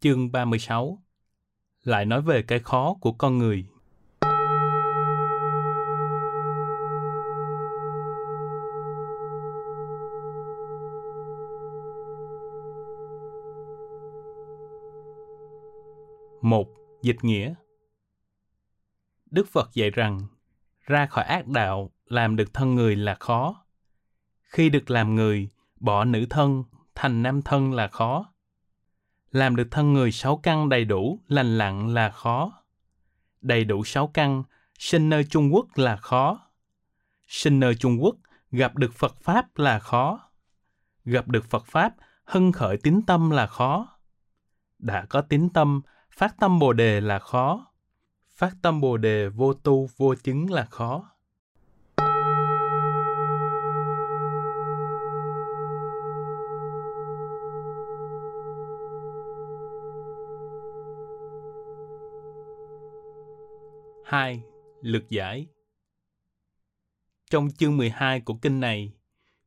[0.00, 1.02] Chương 36
[1.82, 3.66] Lại nói về cái khó của con người.
[16.42, 16.66] Một,
[17.02, 17.54] dịch nghĩa
[19.30, 20.20] Đức Phật dạy rằng,
[20.80, 23.64] ra khỏi ác đạo, làm được thân người là khó.
[24.42, 25.50] Khi được làm người,
[25.80, 28.32] bỏ nữ thân, thành nam thân là khó.
[29.36, 32.62] Làm được thân người sáu căn đầy đủ, lành lặn là khó.
[33.40, 34.42] Đầy đủ sáu căn,
[34.78, 36.40] sinh nơi Trung Quốc là khó.
[37.26, 38.16] Sinh nơi Trung Quốc,
[38.50, 40.30] gặp được Phật Pháp là khó.
[41.04, 41.94] Gặp được Phật Pháp,
[42.24, 43.98] hưng khởi tín tâm là khó.
[44.78, 45.80] Đã có tín tâm,
[46.10, 47.66] phát tâm Bồ đề là khó.
[48.36, 51.10] Phát tâm Bồ đề vô tu vô chứng là khó.
[64.08, 64.42] Hai,
[64.82, 65.46] lực giải
[67.30, 68.92] Trong chương 12 của kinh này,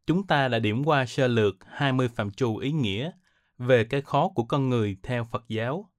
[0.05, 3.11] chúng ta đã điểm qua sơ lược 20 phạm trù ý nghĩa
[3.57, 5.89] về cái khó của con người theo Phật giáo.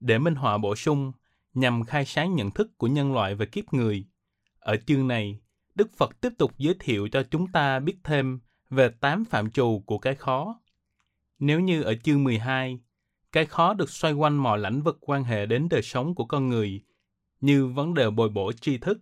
[0.00, 1.12] Để minh họa bổ sung,
[1.54, 4.06] nhằm khai sáng nhận thức của nhân loại về kiếp người,
[4.58, 5.40] ở chương này,
[5.74, 9.82] Đức Phật tiếp tục giới thiệu cho chúng ta biết thêm về tám phạm trù
[9.86, 10.60] của cái khó.
[11.38, 12.78] Nếu như ở chương 12,
[13.32, 16.48] cái khó được xoay quanh mọi lãnh vực quan hệ đến đời sống của con
[16.48, 16.84] người
[17.40, 18.98] như vấn đề bồi bổ tri thức,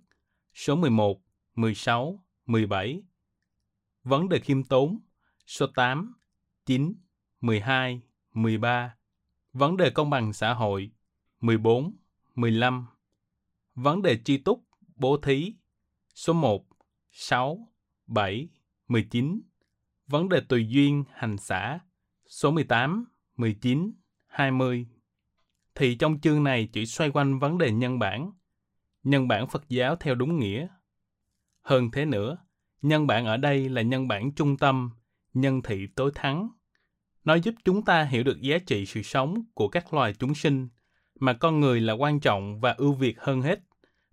[0.55, 1.23] số 11,
[1.55, 3.03] 16, 17,
[4.05, 4.99] vấn đề khiêm tốn,
[5.47, 6.15] số 8,
[6.67, 6.95] 9,
[7.41, 8.97] 12, 13,
[9.53, 10.91] vấn đề công bằng xã hội,
[11.41, 11.97] 14,
[12.35, 12.87] 15,
[13.75, 14.65] vấn đề tri túc,
[14.97, 15.55] bố thí,
[16.15, 16.67] số 1,
[17.11, 17.69] 6,
[18.07, 18.49] 7,
[18.89, 19.41] 19,
[20.07, 21.79] vấn đề tùy duyên, hành xã,
[22.27, 23.05] số 18,
[23.37, 23.93] 19,
[24.27, 24.87] 20,
[25.77, 28.31] thì trong chương này chỉ xoay quanh vấn đề nhân bản,
[29.03, 30.69] nhân bản Phật giáo theo đúng nghĩa.
[31.63, 32.37] Hơn thế nữa,
[32.83, 34.91] nhân bản ở đây là nhân bản trung tâm,
[35.35, 36.49] nhân thị tối thắng.
[37.25, 40.69] Nó giúp chúng ta hiểu được giá trị sự sống của các loài chúng sinh,
[41.21, 43.61] mà con người là quan trọng và ưu việt hơn hết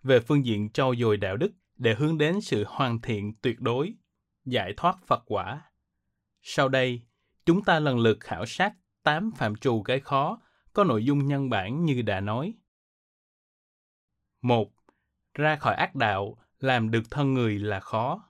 [0.04, 3.94] về phương diện trau dồi đạo đức để hướng đến sự hoàn thiện tuyệt đối,
[4.46, 5.62] giải thoát Phật quả.
[6.42, 7.02] Sau đây,
[7.46, 8.74] chúng ta lần lượt khảo sát
[9.04, 10.40] 8 phạm trù cái khó
[10.74, 12.54] có nội dung nhân bản như đã nói.
[14.42, 14.72] một
[15.34, 18.30] Ra khỏi ác đạo, làm được thân người là khó.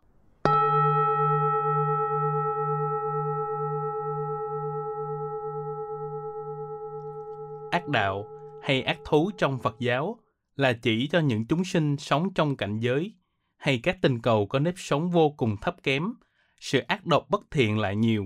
[7.71, 8.25] Ác đạo
[8.63, 10.19] hay ác thú trong Phật giáo
[10.55, 13.13] là chỉ cho những chúng sinh sống trong cảnh giới
[13.57, 16.13] hay các tình cầu có nếp sống vô cùng thấp kém,
[16.59, 18.25] sự ác độc bất thiện lại nhiều.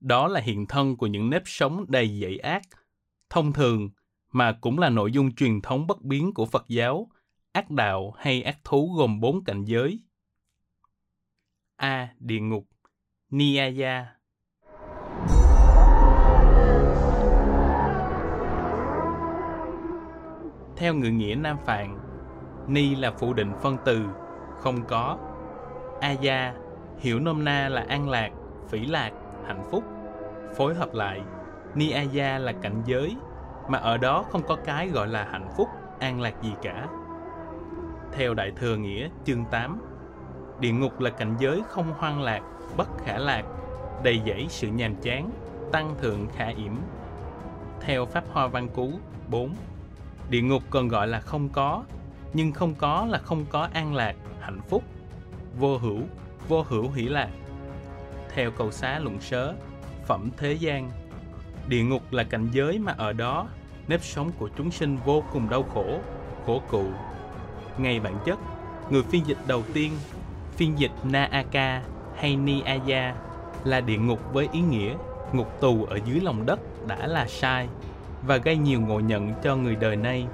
[0.00, 2.62] Đó là hiện thân của những nếp sống đầy dẫy ác,
[3.30, 3.90] thông thường
[4.32, 7.10] mà cũng là nội dung truyền thống bất biến của Phật giáo,
[7.52, 10.00] ác đạo hay ác thú gồm bốn cảnh giới.
[11.76, 12.08] A.
[12.18, 12.66] Địa ngục
[13.30, 14.16] Niyaya
[20.76, 21.98] Theo ngữ nghĩa Nam Phạn,
[22.68, 24.04] Ni là phụ định phân từ,
[24.58, 25.18] không có.
[26.00, 26.54] Aya
[26.98, 28.30] hiểu nôm na là an lạc,
[28.68, 29.10] phỉ lạc,
[29.46, 29.84] hạnh phúc.
[30.56, 31.20] Phối hợp lại
[31.76, 33.16] Niaya là cảnh giới,
[33.68, 36.88] mà ở đó không có cái gọi là hạnh phúc, an lạc gì cả.
[38.12, 39.82] Theo Đại Thừa Nghĩa chương 8,
[40.60, 42.42] địa ngục là cảnh giới không hoang lạc,
[42.76, 43.44] bất khả lạc,
[44.02, 45.30] đầy dẫy sự nhàm chán,
[45.72, 46.72] tăng thượng khả yểm.
[47.80, 48.92] Theo Pháp Hoa Văn Cú
[49.30, 49.54] 4,
[50.30, 51.84] địa ngục còn gọi là không có,
[52.32, 54.82] nhưng không có là không có an lạc, hạnh phúc,
[55.58, 56.00] vô hữu,
[56.48, 57.30] vô hữu hỷ lạc.
[58.34, 59.54] Theo cầu xá luận sớ,
[60.06, 60.90] phẩm thế gian
[61.68, 63.48] Địa ngục là cảnh giới mà ở đó
[63.88, 66.00] nếp sống của chúng sinh vô cùng đau khổ,
[66.46, 66.84] khổ cụ.
[67.78, 68.38] Ngay bản chất,
[68.90, 69.92] người phiên dịch đầu tiên,
[70.56, 71.82] phiên dịch Naaka
[72.16, 73.14] hay Niaya
[73.64, 74.94] là địa ngục với ý nghĩa
[75.32, 77.68] ngục tù ở dưới lòng đất đã là sai
[78.26, 80.26] và gây nhiều ngộ nhận cho người đời nay.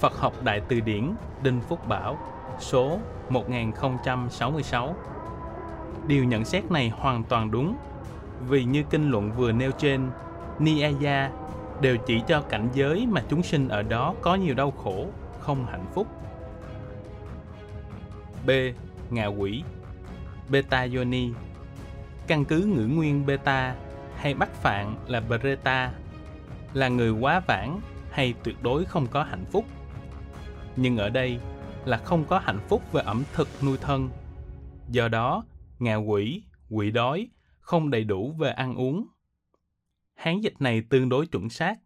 [0.00, 1.10] Phật học Đại Từ Điển
[1.42, 2.18] Đinh Phúc Bảo
[2.60, 2.98] số
[3.28, 4.94] 1066
[6.06, 7.76] Điều nhận xét này hoàn toàn đúng
[8.48, 10.10] vì như kinh luận vừa nêu trên
[10.58, 11.30] Niyaya
[11.80, 15.06] đều chỉ cho cảnh giới mà chúng sinh ở đó có nhiều đau khổ,
[15.40, 16.06] không hạnh phúc.
[18.46, 18.50] B.
[19.10, 19.62] Ngạ quỷ
[20.50, 21.30] Beta Yoni
[22.26, 23.76] Căn cứ ngữ nguyên beta
[24.16, 25.92] hay bắt phạn là Bereta
[26.74, 27.80] là người quá vãng
[28.10, 29.64] hay tuyệt đối không có hạnh phúc.
[30.76, 31.38] Nhưng ở đây
[31.84, 34.08] là không có hạnh phúc về ẩm thực nuôi thân.
[34.88, 35.44] Do đó,
[35.78, 37.28] ngạ quỷ, quỷ đói,
[37.60, 39.06] không đầy đủ về ăn uống
[40.14, 41.78] Hán dịch này tương đối chuẩn xác,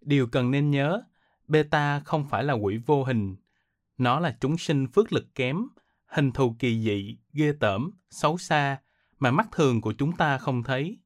[0.00, 1.02] Điều cần nên nhớ,
[1.48, 3.36] beta không phải là quỷ vô hình.
[3.98, 5.62] Nó là chúng sinh phước lực kém,
[6.06, 8.80] hình thù kỳ dị, ghê tởm, xấu xa
[9.18, 10.98] mà mắt thường của chúng ta không thấy.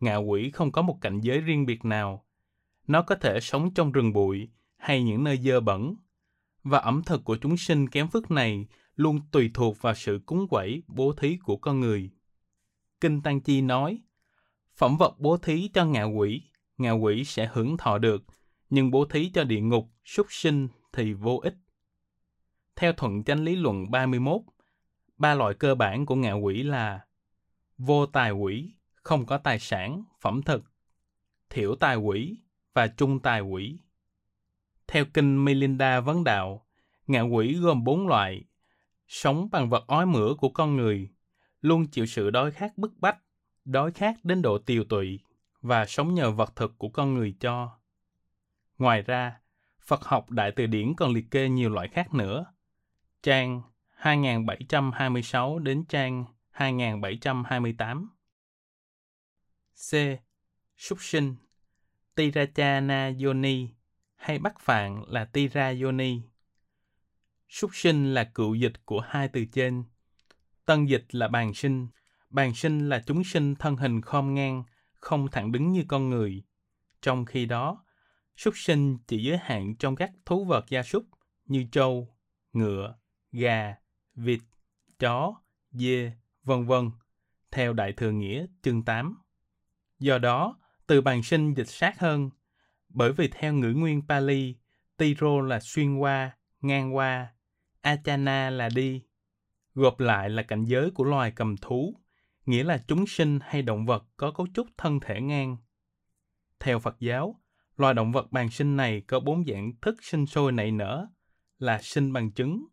[0.00, 2.26] Ngạ quỷ không có một cảnh giới riêng biệt nào.
[2.86, 5.94] Nó có thể sống trong rừng bụi hay những nơi dơ bẩn.
[6.62, 8.66] Và ẩm thực của chúng sinh kém phước này
[8.96, 12.10] luôn tùy thuộc vào sự cúng quẩy, bố thí của con người.
[13.00, 14.02] Kinh Tăng Chi nói,
[14.76, 16.42] phẩm vật bố thí cho ngạ quỷ,
[16.78, 18.24] ngạ quỷ sẽ hưởng thọ được,
[18.70, 21.54] nhưng bố thí cho địa ngục, súc sinh thì vô ích.
[22.76, 24.40] Theo thuận chánh lý luận 31,
[25.16, 27.00] ba loại cơ bản của ngạ quỷ là
[27.78, 30.64] vô tài quỷ, không có tài sản, phẩm thực,
[31.50, 32.36] thiểu tài quỷ
[32.74, 33.78] và trung tài quỷ.
[34.86, 36.66] Theo kinh Melinda Vấn Đạo,
[37.06, 38.44] ngạ quỷ gồm bốn loại,
[39.08, 41.08] sống bằng vật ói mửa của con người,
[41.60, 43.18] luôn chịu sự đói khát bức bách,
[43.64, 45.20] đói khát đến độ tiều tụy
[45.60, 47.78] và sống nhờ vật thực của con người cho.
[48.78, 49.40] Ngoài ra,
[49.80, 52.46] Phật học Đại Từ Điển còn liệt kê nhiều loại khác nữa.
[53.22, 58.10] Trang 2726 đến trang 2728.
[59.90, 59.94] C.
[60.76, 61.36] Súc sinh
[62.14, 63.68] Tirachana Yoni
[64.16, 66.20] hay bắt Phạn là Tira Yoni.
[67.48, 69.84] Súc sinh là cựu dịch của hai từ trên.
[70.64, 71.88] Tân dịch là bàn sinh.
[72.30, 76.42] Bàn sinh là chúng sinh thân hình khom ngang, không thẳng đứng như con người.
[77.02, 77.84] Trong khi đó,
[78.36, 81.04] súc sinh chỉ giới hạn trong các thú vật gia súc
[81.46, 82.16] như trâu,
[82.52, 82.98] ngựa,
[83.32, 83.74] gà,
[84.14, 84.40] vịt,
[84.98, 85.34] chó,
[85.70, 86.12] dê,
[86.44, 86.90] vân vân,
[87.50, 89.18] theo Đại Thừa Nghĩa chương 8.
[89.98, 92.30] Do đó, từ bàn sinh dịch sát hơn,
[92.88, 94.54] bởi vì theo ngữ nguyên Pali,
[94.96, 97.28] Tiro là xuyên qua, ngang qua,
[97.80, 99.02] Achana là đi.
[99.74, 101.99] Gộp lại là cảnh giới của loài cầm thú,
[102.50, 105.56] nghĩa là chúng sinh hay động vật có cấu trúc thân thể ngang.
[106.60, 107.40] Theo Phật giáo,
[107.76, 111.06] loài động vật bàn sinh này có bốn dạng thức sinh sôi nảy nở,
[111.58, 112.66] là sinh bằng trứng,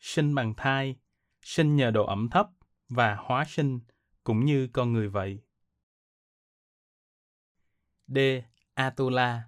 [0.00, 0.96] sinh bằng thai,
[1.42, 2.48] sinh nhờ độ ẩm thấp
[2.88, 3.80] và hóa sinh,
[4.24, 5.40] cũng như con người vậy.
[8.06, 8.18] D.
[8.74, 9.42] Atula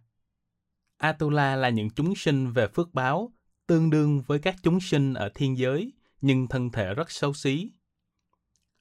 [0.96, 3.32] Atula là những chúng sinh về phước báo,
[3.66, 7.72] tương đương với các chúng sinh ở thiên giới, nhưng thân thể rất xấu xí.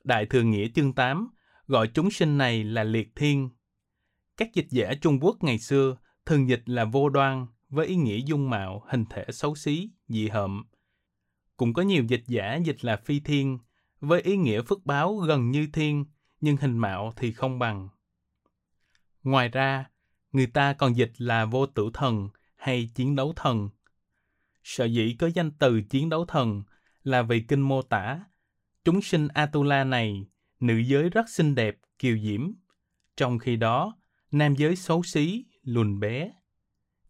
[0.06, 1.30] Đại Thừa Nghĩa chương 8
[1.68, 3.50] gọi chúng sinh này là liệt thiên.
[4.38, 8.18] Các dịch giả Trung Quốc ngày xưa thường dịch là vô đoan với ý nghĩa
[8.26, 10.64] dung mạo, hình thể xấu xí, dị hợm.
[11.58, 13.58] Cũng có nhiều dịch giả dịch là phi thiên
[14.00, 16.06] với ý nghĩa phước báo gần như thiên,
[16.42, 17.90] nhưng hình mạo thì không bằng.
[19.24, 19.86] Ngoài ra,
[20.32, 23.70] người ta còn dịch là vô tử thần hay chiến đấu thần.
[24.64, 26.64] Sở dĩ có danh từ chiến đấu thần
[27.04, 28.20] là vì kinh mô tả
[28.86, 30.28] chúng sinh Atula này,
[30.60, 32.52] nữ giới rất xinh đẹp, kiều diễm.
[33.18, 33.98] Trong khi đó,
[34.32, 36.32] nam giới xấu xí, lùn bé.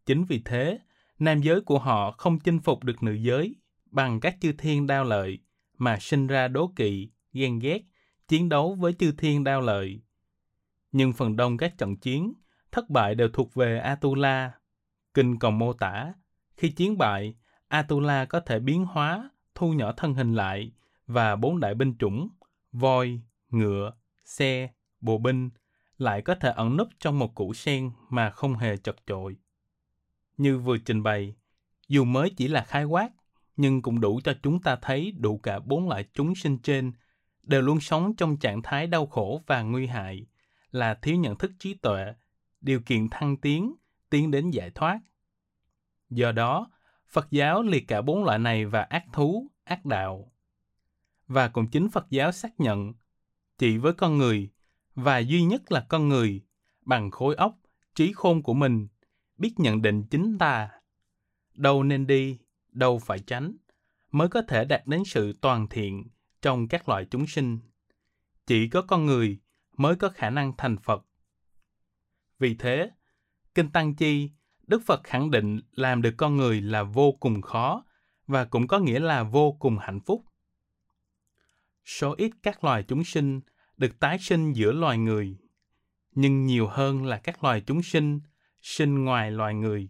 [0.05, 0.79] Chính vì thế,
[1.19, 3.55] nam giới của họ không chinh phục được nữ giới
[3.91, 5.39] bằng các chư thiên đao lợi,
[5.77, 7.81] mà sinh ra đố kỵ, ghen ghét,
[8.27, 10.01] chiến đấu với chư thiên đao lợi.
[10.91, 12.33] Nhưng phần đông các trận chiến,
[12.71, 14.51] thất bại đều thuộc về Atula.
[15.13, 16.13] Kinh còn mô tả,
[16.57, 17.35] khi chiến bại,
[17.67, 20.71] Atula có thể biến hóa, thu nhỏ thân hình lại
[21.07, 22.29] và bốn đại binh chủng,
[22.71, 23.93] voi, ngựa,
[24.25, 24.69] xe,
[25.01, 25.49] bộ binh,
[25.97, 29.35] lại có thể ẩn núp trong một củ sen mà không hề chật chội.
[30.37, 31.35] Như vừa trình bày,
[31.87, 33.09] dù mới chỉ là khái quát,
[33.57, 36.91] nhưng cũng đủ cho chúng ta thấy đủ cả bốn loại chúng sinh trên
[37.43, 40.25] đều luôn sống trong trạng thái đau khổ và nguy hại,
[40.71, 42.13] là thiếu nhận thức trí tuệ,
[42.61, 43.75] điều kiện thăng tiến,
[44.09, 44.99] tiến đến giải thoát.
[46.09, 46.71] Do đó,
[47.07, 50.31] Phật giáo liệt cả bốn loại này và ác thú, ác đạo.
[51.27, 52.93] Và cũng chính Phật giáo xác nhận,
[53.57, 54.49] chỉ với con người,
[54.95, 56.41] và duy nhất là con người,
[56.81, 57.57] bằng khối óc,
[57.95, 58.87] trí khôn của mình,
[59.37, 60.69] biết nhận định chính ta.
[61.53, 62.37] Đâu nên đi,
[62.71, 63.57] đâu phải tránh,
[64.11, 66.07] mới có thể đạt đến sự toàn thiện
[66.41, 67.59] trong các loại chúng sinh.
[68.47, 69.39] Chỉ có con người
[69.77, 71.05] mới có khả năng thành Phật.
[72.39, 72.91] Vì thế,
[73.55, 74.31] Kinh Tăng Chi,
[74.67, 77.83] Đức Phật khẳng định làm được con người là vô cùng khó
[78.27, 80.25] và cũng có nghĩa là vô cùng hạnh phúc.
[81.85, 83.41] Số ít các loài chúng sinh
[83.77, 85.37] được tái sinh giữa loài người,
[86.11, 88.19] nhưng nhiều hơn là các loài chúng sinh
[88.61, 89.89] sinh ngoài loài người.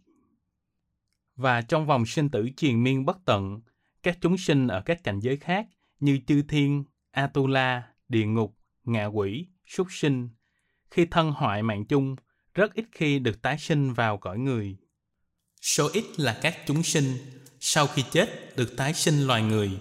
[1.35, 3.61] Và trong vòng sinh tử triền miên bất tận,
[4.03, 5.67] các chúng sinh ở các cảnh giới khác
[5.99, 10.29] như chư thiên, Atula, địa ngục, ngạ quỷ, súc sinh,
[10.91, 12.15] khi thân hoại mạng chung,
[12.53, 14.77] rất ít khi được tái sinh vào cõi người.
[15.61, 17.05] Số ít là các chúng sinh
[17.59, 19.79] sau khi chết được tái sinh loài người.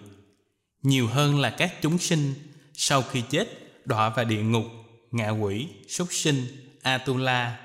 [0.84, 2.34] Nhiều hơn là các chúng sinh
[2.74, 3.46] sau khi chết
[3.84, 4.66] đọa vào địa ngục,
[5.10, 6.46] ngạ quỷ, súc sinh,
[6.82, 7.58] Atula.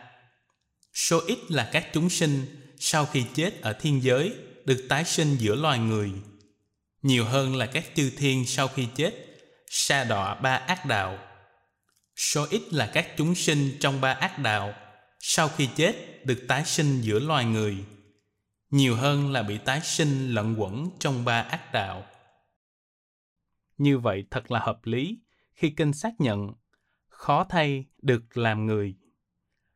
[0.93, 2.45] Số ít là các chúng sinh
[2.79, 4.33] sau khi chết ở thiên giới
[4.65, 6.11] được tái sinh giữa loài người.
[7.01, 9.13] Nhiều hơn là các chư thiên sau khi chết
[9.69, 11.17] sa đọa ba ác đạo.
[12.15, 14.73] Số ít là các chúng sinh trong ba ác đạo
[15.19, 17.77] sau khi chết được tái sinh giữa loài người.
[18.71, 22.05] Nhiều hơn là bị tái sinh lẫn quẩn trong ba ác đạo.
[23.79, 25.19] Như vậy thật là hợp lý
[25.51, 26.53] khi kinh xác nhận
[27.07, 28.95] khó thay được làm người.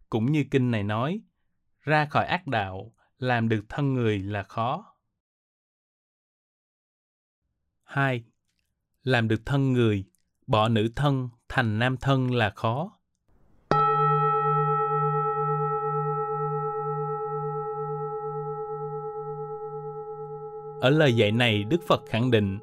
[0.09, 1.21] Cũng như kinh này nói,
[1.81, 4.95] ra khỏi ác đạo, làm được thân người là khó.
[7.83, 8.23] 2.
[9.03, 10.05] Làm được thân người,
[10.47, 12.99] bỏ nữ thân thành nam thân là khó.
[20.81, 22.59] Ở lời dạy này, Đức Phật khẳng định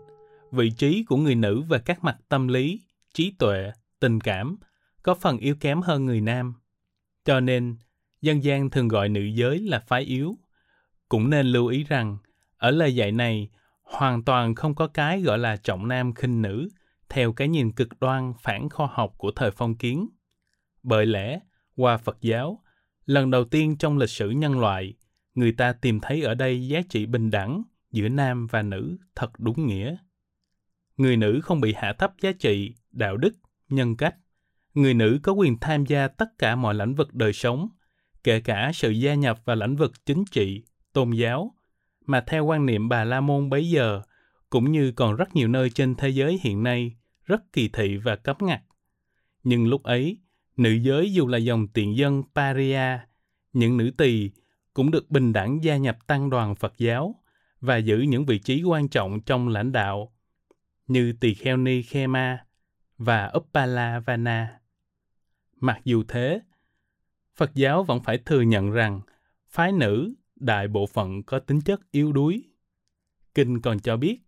[0.52, 2.80] vị trí của người nữ về các mặt tâm lý,
[3.14, 4.56] trí tuệ, tình cảm
[5.02, 6.54] có phần yếu kém hơn người nam.
[7.24, 7.76] Cho nên,
[8.20, 10.36] dân gian thường gọi nữ giới là phái yếu.
[11.08, 12.18] Cũng nên lưu ý rằng,
[12.56, 13.50] ở lời dạy này,
[13.82, 16.68] hoàn toàn không có cái gọi là trọng nam khinh nữ,
[17.08, 20.08] theo cái nhìn cực đoan phản khoa học của thời phong kiến.
[20.82, 21.40] Bởi lẽ,
[21.76, 22.62] qua Phật giáo,
[23.04, 24.94] lần đầu tiên trong lịch sử nhân loại,
[25.34, 29.30] người ta tìm thấy ở đây giá trị bình đẳng giữa nam và nữ thật
[29.38, 29.96] đúng nghĩa.
[31.00, 33.34] Người nữ không bị hạ thấp giá trị, đạo đức,
[33.68, 34.16] nhân cách.
[34.74, 37.68] Người nữ có quyền tham gia tất cả mọi lĩnh vực đời sống,
[38.24, 41.54] kể cả sự gia nhập vào lĩnh vực chính trị, tôn giáo,
[42.06, 44.02] mà theo quan niệm Bà La Môn bấy giờ,
[44.50, 48.16] cũng như còn rất nhiều nơi trên thế giới hiện nay, rất kỳ thị và
[48.16, 48.62] cấm ngặt.
[49.42, 50.18] Nhưng lúc ấy,
[50.56, 52.98] nữ giới dù là dòng tiện dân Paria,
[53.52, 54.30] những nữ tỳ
[54.74, 57.14] cũng được bình đẳng gia nhập tăng đoàn Phật giáo
[57.60, 60.12] và giữ những vị trí quan trọng trong lãnh đạo,
[60.90, 62.46] như tỳ kheo ni khe ma
[62.98, 64.60] và Uppalavana.
[65.60, 66.40] Mặc dù thế,
[67.36, 69.00] Phật giáo vẫn phải thừa nhận rằng
[69.48, 72.44] phái nữ đại bộ phận có tính chất yếu đuối.
[73.34, 74.18] Kinh còn cho biết,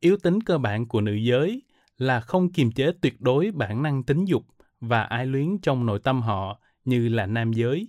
[0.00, 1.62] yếu tính cơ bản của nữ giới
[1.98, 4.46] là không kiềm chế tuyệt đối bản năng tính dục
[4.80, 7.88] và ái luyến trong nội tâm họ như là nam giới.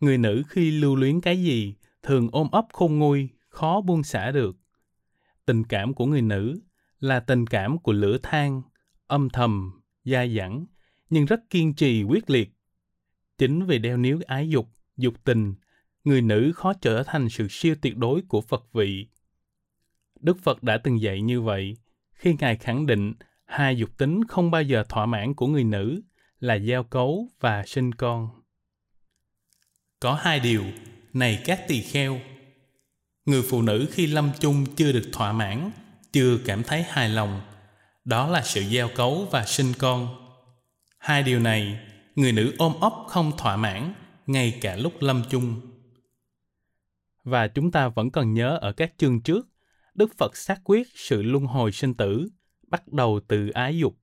[0.00, 4.30] Người nữ khi lưu luyến cái gì thường ôm ấp khôn nguôi, khó buông xả
[4.30, 4.56] được.
[5.48, 6.60] Tình cảm của người nữ
[7.00, 8.62] là tình cảm của lửa than,
[9.06, 10.66] âm thầm, dai dẳng,
[11.10, 12.52] nhưng rất kiên trì quyết liệt.
[13.38, 15.54] Chính vì đeo níu ái dục, dục tình,
[16.04, 19.08] người nữ khó trở thành sự siêu tuyệt đối của Phật vị.
[20.20, 21.76] Đức Phật đã từng dạy như vậy,
[22.12, 23.14] khi Ngài khẳng định
[23.44, 26.02] hai dục tính không bao giờ thỏa mãn của người nữ
[26.40, 28.28] là giao cấu và sinh con.
[30.00, 30.64] Có hai điều,
[31.12, 32.20] này các tỳ kheo.
[33.28, 35.70] Người phụ nữ khi lâm chung chưa được thỏa mãn,
[36.12, 37.40] chưa cảm thấy hài lòng,
[38.04, 40.08] đó là sự giao cấu và sinh con.
[40.98, 41.80] Hai điều này,
[42.14, 43.94] người nữ ôm ấp không thỏa mãn,
[44.26, 45.60] ngay cả lúc lâm chung.
[47.24, 49.48] Và chúng ta vẫn còn nhớ ở các chương trước,
[49.94, 52.28] Đức Phật xác quyết sự luân hồi sinh tử,
[52.62, 53.98] bắt đầu từ ái dục.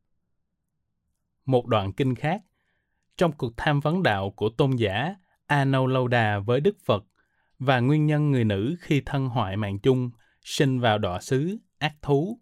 [1.46, 2.42] Một đoạn kinh khác,
[3.18, 5.16] trong cuộc tham vấn đạo của tôn giả
[5.46, 7.04] Anuloda với Đức Phật
[7.60, 10.10] và nguyên nhân người nữ khi thân hoại mạng chung
[10.42, 12.40] sinh vào đọa xứ, ác thú.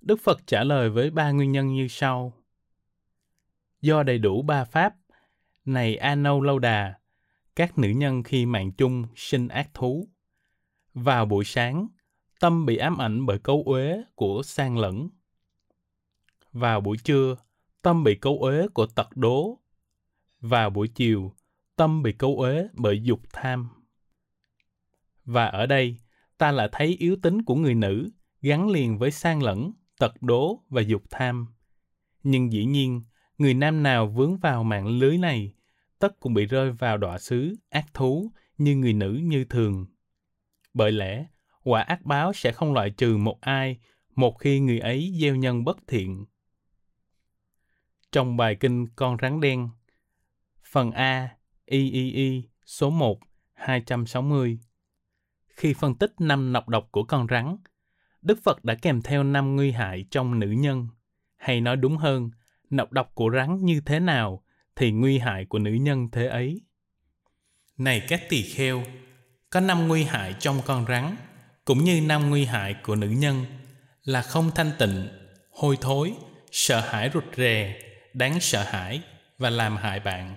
[0.00, 2.42] Đức Phật trả lời với ba nguyên nhân như sau
[3.82, 4.94] do đầy đủ ba pháp.
[5.64, 6.94] Này a nâu Lâu Đà,
[7.56, 10.08] các nữ nhân khi mạng chung sinh ác thú.
[10.94, 11.88] Vào buổi sáng,
[12.40, 15.08] tâm bị ám ảnh bởi câu uế của sang lẫn.
[16.52, 17.36] Vào buổi trưa,
[17.82, 19.58] tâm bị câu uế của tật đố.
[20.40, 21.32] Vào buổi chiều,
[21.76, 23.81] tâm bị câu uế bởi dục tham.
[25.24, 25.96] Và ở đây,
[26.38, 28.10] ta lại thấy yếu tính của người nữ
[28.42, 31.46] gắn liền với sang lẫn, tật đố và dục tham.
[32.22, 33.02] Nhưng dĩ nhiên,
[33.38, 35.54] người nam nào vướng vào mạng lưới này,
[35.98, 39.86] tất cũng bị rơi vào đọa xứ, ác thú như người nữ như thường.
[40.74, 41.26] Bởi lẽ,
[41.62, 43.78] quả ác báo sẽ không loại trừ một ai
[44.14, 46.26] một khi người ấy gieo nhân bất thiện.
[48.12, 49.68] Trong bài kinh Con rắn đen,
[50.72, 51.36] phần A,
[51.66, 53.18] I I I, số 1,
[53.52, 54.58] 260.
[55.56, 57.56] Khi phân tích năm nọc độc của con rắn,
[58.22, 60.88] Đức Phật đã kèm theo năm nguy hại trong nữ nhân,
[61.36, 62.30] hay nói đúng hơn,
[62.70, 64.44] nọc độc của rắn như thế nào
[64.76, 66.62] thì nguy hại của nữ nhân thế ấy.
[67.78, 68.82] Này các tỳ kheo,
[69.50, 71.16] có năm nguy hại trong con rắn,
[71.64, 73.44] cũng như năm nguy hại của nữ nhân
[74.04, 75.08] là không thanh tịnh,
[75.50, 76.14] hôi thối,
[76.50, 77.80] sợ hãi rụt rè,
[78.14, 79.02] đáng sợ hãi
[79.38, 80.36] và làm hại bạn.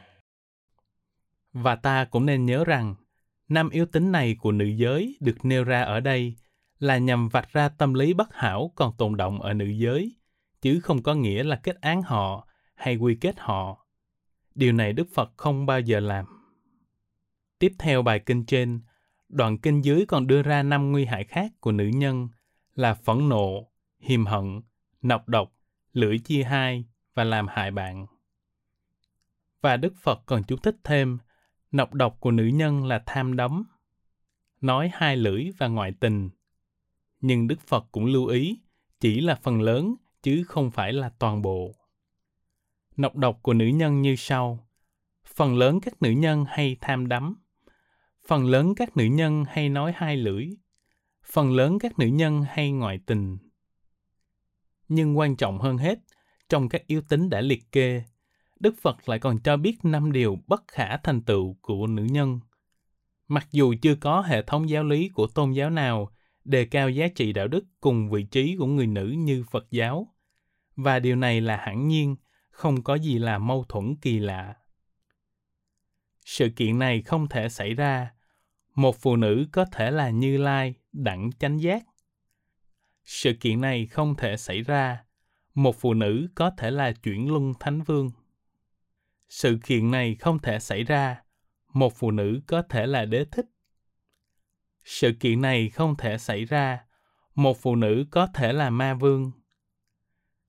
[1.54, 2.96] Và ta cũng nên nhớ rằng,
[3.50, 6.36] năm yếu tính này của nữ giới được nêu ra ở đây
[6.80, 10.16] là nhằm vạch ra tâm lý bất hảo còn tồn động ở nữ giới
[10.62, 13.88] chứ không có nghĩa là kết án họ hay quy kết họ.
[14.56, 16.26] Điều này Đức Phật không bao giờ làm.
[17.60, 18.82] Tiếp theo bài kinh trên,
[19.30, 22.28] đoạn kinh dưới còn đưa ra năm nguy hại khác của nữ nhân
[22.76, 24.62] là phẫn nộ, hiềm hận,
[25.02, 25.54] nọc độc,
[25.94, 28.06] lưỡi chia hai và làm hại bạn.
[29.62, 31.18] Và Đức Phật còn chú thích thêm,
[31.76, 33.64] nọc độc của nữ nhân là tham đắm,
[34.62, 36.30] nói hai lưỡi và ngoại tình.
[37.22, 38.60] Nhưng Đức Phật cũng lưu ý,
[39.00, 41.76] chỉ là phần lớn chứ không phải là toàn bộ.
[42.98, 44.68] Nọc độc của nữ nhân như sau.
[45.26, 47.36] Phần lớn các nữ nhân hay tham đắm.
[48.28, 50.50] Phần lớn các nữ nhân hay nói hai lưỡi.
[51.26, 53.38] Phần lớn các nữ nhân hay ngoại tình.
[54.88, 56.00] Nhưng quan trọng hơn hết,
[56.50, 58.04] trong các yếu tính đã liệt kê,
[58.60, 62.40] Đức Phật lại còn cho biết năm điều bất khả thành tựu của nữ nhân.
[63.28, 66.12] Mặc dù chưa có hệ thống giáo lý của tôn giáo nào
[66.44, 70.16] đề cao giá trị đạo đức cùng vị trí của người nữ như Phật giáo,
[70.76, 72.16] và điều này là hẳn nhiên,
[72.50, 74.56] không có gì là mâu thuẫn kỳ lạ.
[76.26, 78.12] Sự kiện này không thể xảy ra.
[78.76, 81.84] Một phụ nữ có thể là Như Lai, đẳng chánh giác.
[83.04, 85.04] Sự kiện này không thể xảy ra.
[85.54, 88.12] Một phụ nữ có thể là chuyển luân thánh vương.
[89.30, 91.22] Sự kiện này không thể xảy ra.
[91.74, 93.46] Một phụ nữ có thể là đế thích.
[94.84, 96.86] Sự kiện này không thể xảy ra.
[97.36, 99.32] Một phụ nữ có thể là ma vương.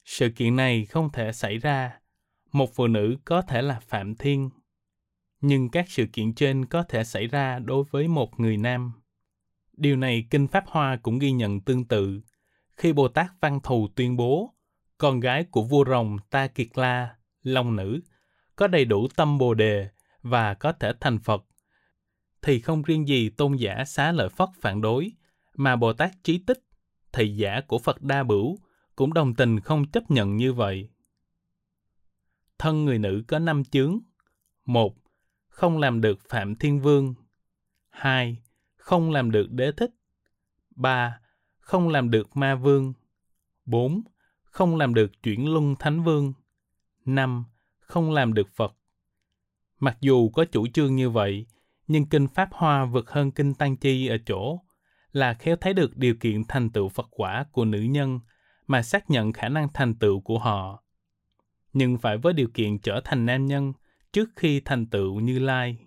[0.05, 2.01] Sự kiện này không thể xảy ra.
[2.53, 4.51] Một phụ nữ có thể là Phạm Thiên.
[5.41, 8.93] Nhưng các sự kiện trên có thể xảy ra đối với một người nam.
[9.73, 12.21] Điều này Kinh Pháp Hoa cũng ghi nhận tương tự.
[12.77, 14.55] Khi Bồ Tát Văn Thù tuyên bố,
[14.99, 18.01] con gái của vua rồng Ta Kiệt La, Long Nữ,
[18.57, 19.89] có đầy đủ tâm Bồ Đề
[20.23, 21.45] và có thể thành Phật,
[22.43, 25.13] thì không riêng gì tôn giả xá lợi Phất phản đối,
[25.55, 26.63] mà Bồ Tát Trí Tích,
[27.13, 28.59] thầy giả của Phật Đa Bửu,
[28.97, 30.89] cũng đồng tình không chấp nhận như vậy.
[32.59, 33.99] Thân người nữ có năm chướng.
[34.65, 34.97] một
[35.49, 37.15] Không làm được Phạm Thiên Vương.
[37.91, 38.43] hai
[38.77, 39.91] Không làm được Đế Thích.
[40.71, 41.21] ba
[41.59, 42.93] Không làm được Ma Vương.
[43.65, 44.03] bốn
[44.43, 46.33] Không làm được chuyển luân Thánh Vương.
[47.05, 47.45] năm
[47.87, 48.77] không làm được Phật.
[49.81, 51.47] Mặc dù có chủ trương như vậy,
[51.87, 54.61] nhưng Kinh Pháp Hoa vượt hơn Kinh Tăng Chi ở chỗ
[55.13, 58.21] là khéo thấy được điều kiện thành tựu Phật quả của nữ nhân–
[58.67, 60.83] mà xác nhận khả năng thành tựu của họ.
[61.73, 63.73] Nhưng phải với điều kiện trở thành nam nhân
[64.13, 65.79] trước khi thành tựu Như Lai.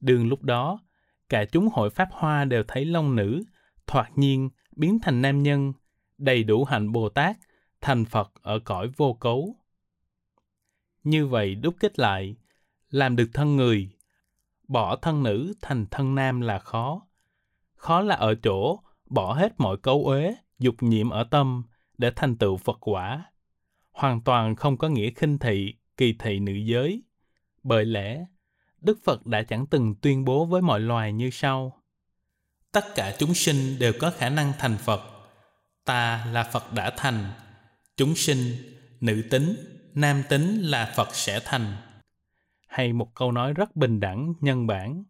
[0.00, 0.80] Đường lúc đó,
[1.28, 3.42] cả chúng hội Pháp Hoa đều thấy long nữ,
[3.86, 5.72] thoạt nhiên biến thành nam nhân,
[6.18, 7.36] đầy đủ hạnh Bồ Tát,
[7.80, 9.56] thành Phật ở cõi vô cấu.
[11.04, 12.36] Như vậy đúc kết lại,
[12.90, 13.90] làm được thân người,
[14.68, 17.06] bỏ thân nữ thành thân nam là khó.
[17.74, 21.62] Khó là ở chỗ bỏ hết mọi cấu uế, dục nhiễm ở tâm
[21.98, 23.24] để thành tựu Phật quả.
[23.90, 27.02] Hoàn toàn không có nghĩa khinh thị, kỳ thị nữ giới.
[27.62, 28.24] Bởi lẽ,
[28.80, 31.82] Đức Phật đã chẳng từng tuyên bố với mọi loài như sau.
[32.72, 35.00] Tất cả chúng sinh đều có khả năng thành Phật.
[35.84, 37.30] Ta là Phật đã thành.
[37.96, 38.38] Chúng sinh,
[39.00, 39.56] nữ tính,
[39.94, 41.76] nam tính là Phật sẽ thành.
[42.66, 45.04] Hay một câu nói rất bình đẳng, nhân bản.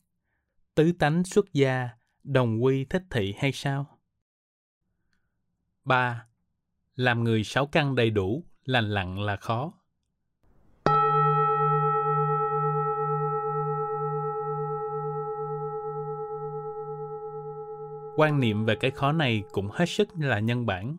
[0.74, 1.88] Tứ tánh xuất gia,
[2.24, 3.98] đồng quy thích thị hay sao?
[5.84, 6.26] 3.
[6.94, 9.72] Làm người sáu căn đầy đủ, lành lặn là khó.
[18.16, 20.96] Quan niệm về cái khó này cũng hết sức là nhân bản.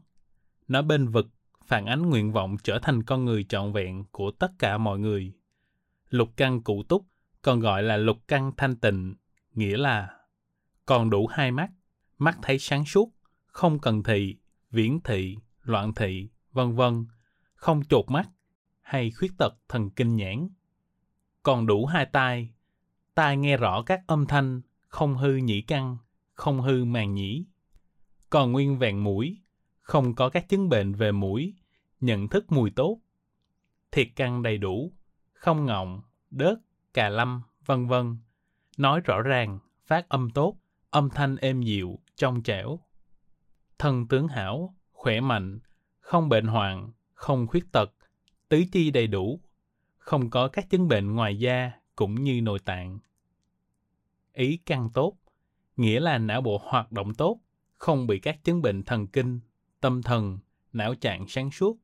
[0.67, 1.27] Nó bên vực,
[1.67, 5.33] phản ánh nguyện vọng trở thành con người trọn vẹn của tất cả mọi người.
[6.09, 7.05] Lục căn cụ túc,
[7.41, 9.15] còn gọi là lục căn thanh tịnh,
[9.53, 10.09] nghĩa là
[10.85, 11.69] còn đủ hai mắt,
[12.17, 13.11] mắt thấy sáng suốt,
[13.45, 14.37] không cần thị,
[14.71, 17.05] viễn thị, loạn thị, vân vân,
[17.55, 18.29] không chột mắt
[18.81, 20.49] hay khuyết tật thần kinh nhãn.
[21.43, 22.49] Còn đủ hai tai,
[23.15, 25.97] tai nghe rõ các âm thanh, không hư nhĩ căn,
[26.33, 27.45] không hư màng nhĩ.
[28.29, 29.37] Còn nguyên vẹn mũi,
[29.85, 31.55] không có các chứng bệnh về mũi,
[31.99, 32.99] nhận thức mùi tốt.
[33.91, 34.93] Thiệt căn đầy đủ,
[35.33, 36.59] không ngọng, đớt,
[36.93, 38.17] cà lâm, vân vân.
[38.77, 40.57] Nói rõ ràng, phát âm tốt,
[40.89, 42.79] âm thanh êm dịu, trong trẻo,
[43.79, 45.59] thân tướng hảo, khỏe mạnh,
[45.99, 47.91] không bệnh hoạn, không khuyết tật,
[48.49, 49.39] tứ chi đầy đủ,
[49.97, 52.99] không có các chứng bệnh ngoài da cũng như nội tạng.
[54.33, 55.17] Ý căn tốt,
[55.77, 57.39] nghĩa là não bộ hoạt động tốt,
[57.77, 59.39] không bị các chứng bệnh thần kinh,
[59.85, 60.39] tâm thần,
[60.73, 61.77] não trạng sáng suốt.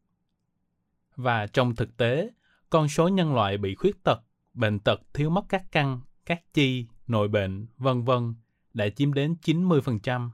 [1.16, 2.30] Và trong thực tế,
[2.70, 4.22] con số nhân loại bị khuyết tật,
[4.54, 8.36] bệnh tật thiếu mất các căn, các chi, nội bệnh, vân vân
[8.74, 10.30] đã chiếm đến 90%.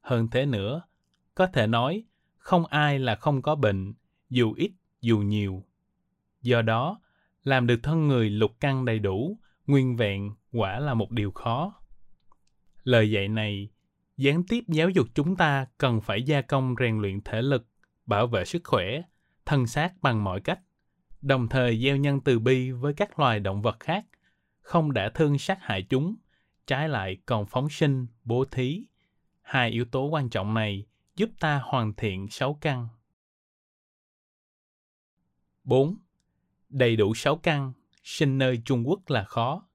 [0.00, 0.82] Hơn thế nữa,
[1.34, 2.04] có thể nói
[2.36, 3.94] không ai là không có bệnh,
[4.30, 5.64] dù ít dù nhiều.
[6.42, 7.00] Do đó,
[7.44, 11.74] làm được thân người lục căn đầy đủ, nguyên vẹn, quả là một điều khó.
[12.84, 13.68] Lời dạy này
[14.22, 17.66] gián tiếp giáo dục chúng ta cần phải gia công rèn luyện thể lực,
[18.06, 19.02] bảo vệ sức khỏe,
[19.46, 20.60] thân xác bằng mọi cách,
[21.22, 24.04] đồng thời gieo nhân từ bi với các loài động vật khác,
[24.60, 26.14] không đã thương sát hại chúng,
[26.66, 28.86] trái lại còn phóng sinh, bố thí.
[29.42, 32.88] Hai yếu tố quan trọng này giúp ta hoàn thiện sáu căn.
[35.64, 35.96] 4.
[36.68, 37.72] Đầy đủ sáu căn,
[38.04, 39.68] sinh nơi Trung Quốc là khó.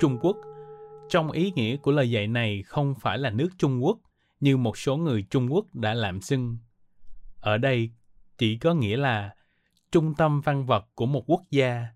[0.00, 0.36] Trung Quốc
[1.08, 3.98] trong ý nghĩa của lời dạy này không phải là nước Trung Quốc
[4.40, 6.58] như một số người Trung Quốc đã làm xưng.
[7.40, 7.90] Ở đây
[8.38, 9.34] chỉ có nghĩa là
[9.92, 11.86] trung tâm văn vật của một quốc gia,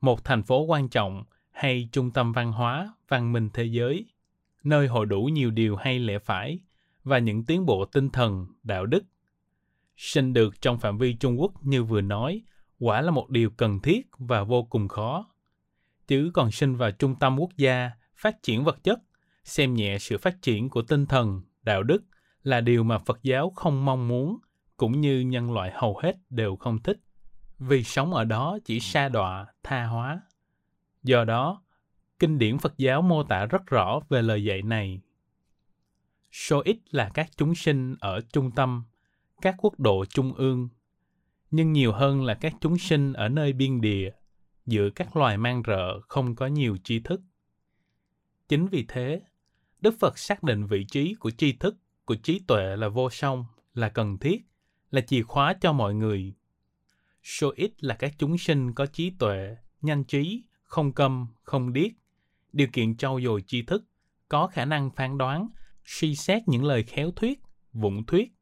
[0.00, 4.06] một thành phố quan trọng hay trung tâm văn hóa, văn minh thế giới,
[4.64, 6.58] nơi hội đủ nhiều điều hay lẽ phải
[7.04, 9.04] và những tiến bộ tinh thần, đạo đức.
[9.96, 12.42] Sinh được trong phạm vi Trung Quốc như vừa nói,
[12.78, 15.26] quả là một điều cần thiết và vô cùng khó.
[16.10, 18.98] Chứ còn sinh vào trung tâm quốc gia, phát triển vật chất,
[19.44, 22.02] xem nhẹ sự phát triển của tinh thần, đạo đức
[22.42, 24.38] là điều mà Phật giáo không mong muốn,
[24.76, 27.00] cũng như nhân loại hầu hết đều không thích,
[27.58, 30.20] vì sống ở đó chỉ sa đọa, tha hóa.
[31.02, 31.62] Do đó,
[32.18, 35.00] kinh điển Phật giáo mô tả rất rõ về lời dạy này.
[36.32, 38.84] Số ít là các chúng sinh ở trung tâm,
[39.42, 40.68] các quốc độ trung ương,
[41.50, 44.10] nhưng nhiều hơn là các chúng sinh ở nơi biên địa,
[44.66, 47.20] giữa các loài mang rợ không có nhiều tri thức.
[48.48, 49.22] Chính vì thế,
[49.80, 53.44] Đức Phật xác định vị trí của tri thức, của trí tuệ là vô song,
[53.74, 54.46] là cần thiết,
[54.90, 56.34] là chìa khóa cho mọi người.
[57.22, 61.92] Số ít là các chúng sinh có trí tuệ, nhanh trí, không câm, không điếc,
[62.52, 63.84] điều kiện trau dồi tri thức,
[64.28, 65.48] có khả năng phán đoán,
[65.84, 67.40] suy xét những lời khéo thuyết,
[67.72, 68.32] vụng thuyết.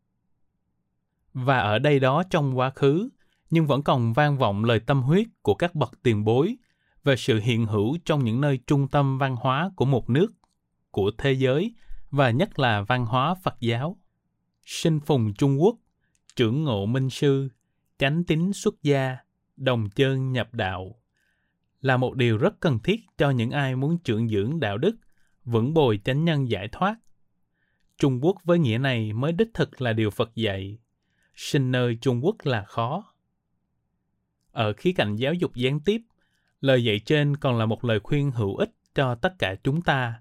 [1.33, 3.09] Và ở đây đó trong quá khứ,
[3.51, 6.57] nhưng vẫn còn vang vọng lời tâm huyết của các bậc tiền bối
[7.05, 10.33] về sự hiện hữu trong những nơi trung tâm văn hóa của một nước,
[10.91, 11.75] của thế giới
[12.11, 13.97] và nhất là văn hóa Phật giáo.
[14.65, 15.77] Sinh phùng Trung Quốc,
[16.37, 17.49] trưởng ngộ minh sư,
[17.99, 19.17] chánh tín xuất gia,
[19.57, 20.95] đồng chân nhập đạo
[21.81, 24.97] là một điều rất cần thiết cho những ai muốn trưởng dưỡng đạo đức,
[25.45, 26.97] vững bồi chánh nhân giải thoát.
[27.99, 30.79] Trung Quốc với nghĩa này mới đích thực là điều Phật dạy.
[31.35, 33.15] Sinh nơi Trung Quốc là khó.
[34.53, 36.03] Ở khía cạnh giáo dục gián tiếp,
[36.61, 40.21] lời dạy trên còn là một lời khuyên hữu ích cho tất cả chúng ta.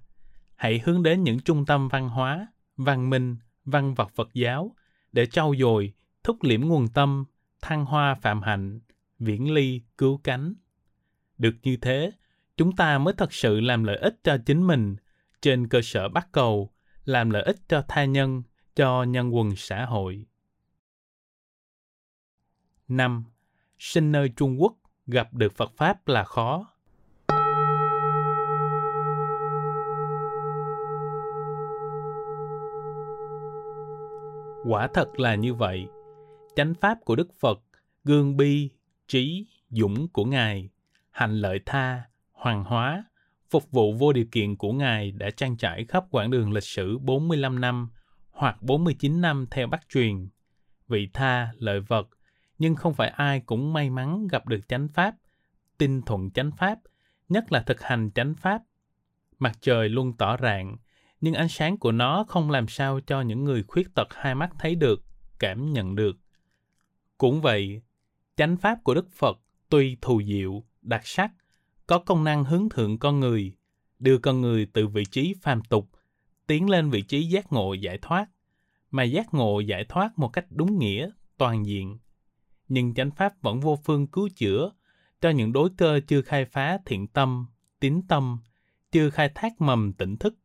[0.56, 3.36] Hãy hướng đến những trung tâm văn hóa, văn minh,
[3.66, 4.76] văn vật Phật giáo
[5.12, 7.26] để trau dồi, thúc liễm nguồn tâm,
[7.62, 8.80] thăng hoa phạm hạnh,
[9.20, 10.54] viễn ly, cứu cánh.
[11.38, 12.12] Được như thế,
[12.58, 14.96] chúng ta mới thật sự làm lợi ích cho chính mình
[15.42, 16.72] trên cơ sở bắt cầu,
[17.06, 18.44] làm lợi ích cho tha nhân,
[18.76, 20.26] cho nhân quần xã hội.
[22.88, 23.24] 5.
[23.80, 24.74] Sinh nơi Trung Quốc
[25.08, 26.66] gặp được Phật Pháp là khó.
[34.66, 35.88] Quả thật là như vậy.
[36.56, 37.60] Chánh pháp của Đức Phật,
[38.04, 38.70] gương bi,
[39.08, 40.70] trí, dũng của Ngài,
[41.12, 43.04] hành lợi tha, hoàng hóa,
[43.50, 46.98] phục vụ vô điều kiện của Ngài đã trang trải khắp quãng đường lịch sử
[46.98, 47.90] 45 năm
[48.32, 50.28] hoặc 49 năm theo Bắc truyền.
[50.88, 52.08] Vị tha, lợi vật,
[52.60, 55.16] nhưng không phải ai cũng may mắn gặp được chánh pháp,
[55.78, 56.80] tin thuận chánh pháp,
[57.30, 58.62] nhất là thực hành chánh pháp.
[59.40, 60.78] Mặt trời luôn tỏ rạng,
[61.22, 64.50] nhưng ánh sáng của nó không làm sao cho những người khuyết tật hai mắt
[64.60, 65.06] thấy được,
[65.40, 66.18] cảm nhận được.
[67.18, 67.82] Cũng vậy,
[68.36, 69.40] chánh pháp của Đức Phật
[69.70, 71.32] tuy thù diệu, đặc sắc,
[71.88, 73.56] có công năng hướng thượng con người,
[74.00, 75.90] đưa con người từ vị trí phàm tục
[76.48, 78.26] tiến lên vị trí giác ngộ giải thoát,
[78.92, 81.98] mà giác ngộ giải thoát một cách đúng nghĩa, toàn diện.
[82.68, 84.72] Nhưng chánh pháp vẫn vô phương cứu chữa
[85.22, 87.46] cho những đối cơ chưa khai phá thiện tâm,
[87.80, 88.38] tín tâm,
[88.92, 90.38] chưa khai thác mầm tỉnh thức.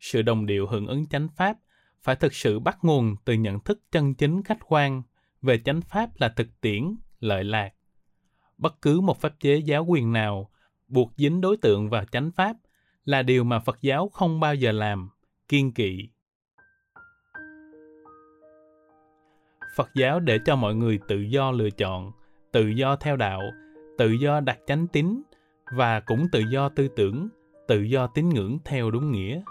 [0.00, 1.56] Sự đồng điệu hưởng ứng chánh pháp
[2.02, 5.02] phải thực sự bắt nguồn từ nhận thức chân chính khách quan
[5.42, 7.74] về chánh pháp là thực tiễn, lợi lạc.
[8.58, 10.50] Bất cứ một pháp chế giáo quyền nào
[10.88, 12.56] buộc dính đối tượng vào chánh pháp
[13.04, 15.10] là điều mà Phật giáo không bao giờ làm,
[15.48, 16.08] kiên kỵ.
[19.76, 22.12] Phật giáo để cho mọi người tự do lựa chọn,
[22.52, 23.40] tự do theo đạo,
[23.98, 25.22] tự do đặt chánh tín
[25.76, 27.28] và cũng tự do tư tưởng,
[27.68, 29.42] tự do tín ngưỡng theo đúng nghĩa.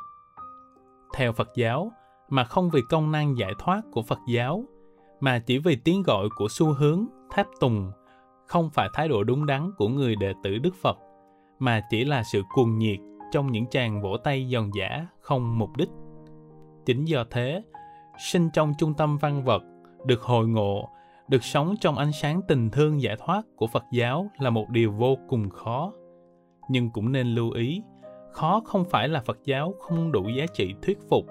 [1.16, 1.92] Theo Phật giáo,
[2.30, 4.64] mà không vì công năng giải thoát của Phật giáo,
[5.20, 7.92] mà chỉ vì tiếng gọi của xu hướng, tháp tùng,
[8.48, 10.98] không phải thái độ đúng đắn của người đệ tử Đức Phật,
[11.60, 13.00] mà chỉ là sự cuồng nhiệt
[13.32, 15.90] trong những tràng vỗ tay giòn giả không mục đích.
[16.86, 17.64] Chính do thế,
[18.20, 19.64] sinh trong trung tâm văn vật
[20.06, 20.90] được hội ngộ,
[21.28, 24.92] được sống trong ánh sáng tình thương giải thoát của Phật giáo là một điều
[24.92, 25.94] vô cùng khó.
[26.70, 27.84] Nhưng cũng nên lưu ý,
[28.32, 31.26] khó không phải là Phật giáo không đủ giá trị thuyết phục.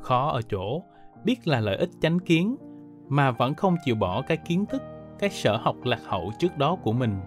[0.00, 0.82] Khó ở chỗ
[1.24, 2.56] biết là lợi ích chánh kiến
[3.08, 4.82] mà vẫn không chịu bỏ cái kiến thức,
[5.18, 7.20] cái sở học lạc hậu trước đó của mình.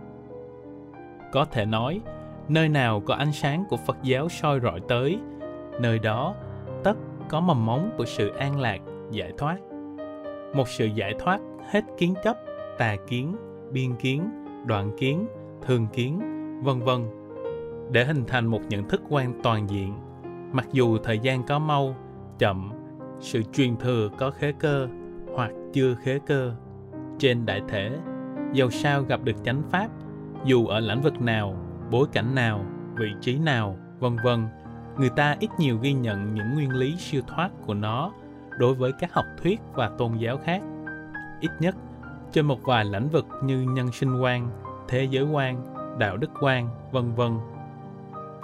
[1.32, 2.02] Có thể nói,
[2.48, 5.20] nơi nào có ánh sáng của Phật giáo soi rọi tới,
[5.82, 6.36] nơi đó
[6.84, 6.98] tất
[7.30, 8.80] có mầm móng của sự an lạc,
[9.12, 9.58] giải thoát.
[10.58, 11.40] Một sự giải thoát
[11.70, 12.38] hết kiến chấp,
[12.78, 13.36] tà kiến,
[13.72, 14.30] biên kiến,
[14.66, 15.28] đoạn kiến,
[15.62, 16.20] thường kiến,
[16.64, 17.02] vân vân
[17.92, 19.94] để hình thành một nhận thức quan toàn diện.
[20.52, 21.96] Mặc dù thời gian có mau,
[22.40, 22.72] chậm,
[23.20, 24.88] sự truyền thừa có khế cơ
[25.36, 26.56] hoặc chưa khế cơ.
[27.20, 27.98] Trên đại thể,
[28.54, 29.88] dầu sao gặp được chánh pháp,
[30.46, 31.56] dù ở lĩnh vực nào,
[31.92, 32.66] bối cảnh nào,
[32.96, 34.48] vị trí nào, vân vân,
[34.98, 38.12] người ta ít nhiều ghi nhận những nguyên lý siêu thoát của nó
[38.58, 40.62] đối với các học thuyết và tôn giáo khác.
[41.40, 41.76] Ít nhất,
[42.32, 44.50] trên một vài lĩnh vực như nhân sinh quan,
[44.88, 45.66] thế giới quan,
[45.98, 47.32] đạo đức quan, vân vân.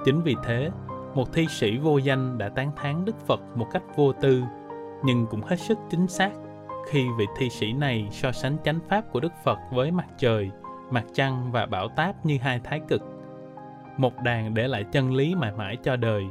[0.06, 0.70] Chính vì thế,
[1.16, 4.44] một thi sĩ vô danh đã tán thán Đức Phật một cách vô tư,
[5.04, 6.32] nhưng cũng hết sức chính xác
[6.88, 10.52] khi vị thi sĩ này so sánh chánh pháp của Đức Phật với mặt trời,
[10.90, 13.02] mặt trăng và bão táp như hai thái cực.
[13.98, 16.24] Một đàn để lại chân lý mãi mãi cho đời,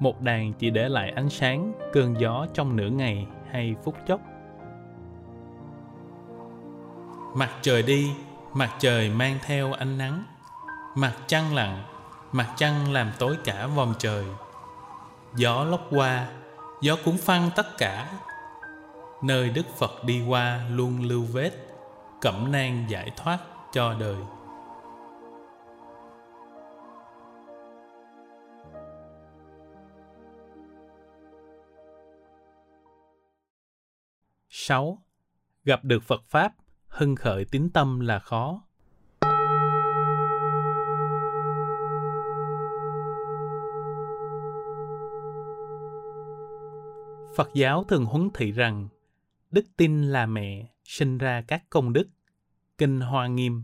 [0.00, 4.20] một đàn chỉ để lại ánh sáng, cơn gió trong nửa ngày hay phút chốc.
[7.36, 8.10] Mặt trời đi,
[8.54, 10.24] mặt trời mang theo ánh nắng.
[10.96, 11.82] Mặt trăng lặng,
[12.32, 14.24] mặt trăng làm tối cả vòng trời.
[15.36, 16.26] Gió lốc qua,
[16.82, 18.08] gió cũng phăng tất cả.
[19.22, 21.50] Nơi Đức Phật đi qua luôn lưu vết,
[22.20, 23.38] cẩm nang giải thoát
[23.72, 24.16] cho đời.
[34.56, 35.02] Sáu,
[35.64, 36.54] gặp được Phật Pháp,
[36.86, 38.62] hưng khởi tín tâm là khó.
[47.36, 48.88] Phật giáo thường huấn thị rằng
[49.50, 52.08] đức tin là mẹ sinh ra các công đức,
[52.78, 53.62] kinh hoa nghiêm.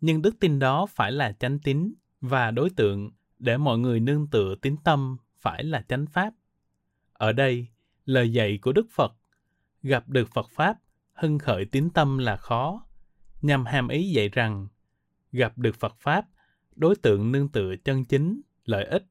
[0.00, 4.26] Nhưng đức tin đó phải là chánh tín và đối tượng để mọi người nương
[4.30, 6.34] tựa tín tâm phải là chánh pháp.
[7.12, 7.66] Ở đây,
[8.04, 9.14] lời dạy của Đức Phật
[9.82, 10.78] gặp được Phật Pháp,
[11.12, 12.86] hưng khởi tín tâm là khó,
[13.42, 14.68] nhằm hàm ý dạy rằng
[15.32, 16.26] gặp được Phật Pháp,
[16.76, 19.04] đối tượng nương tựa chân chính, lợi ích,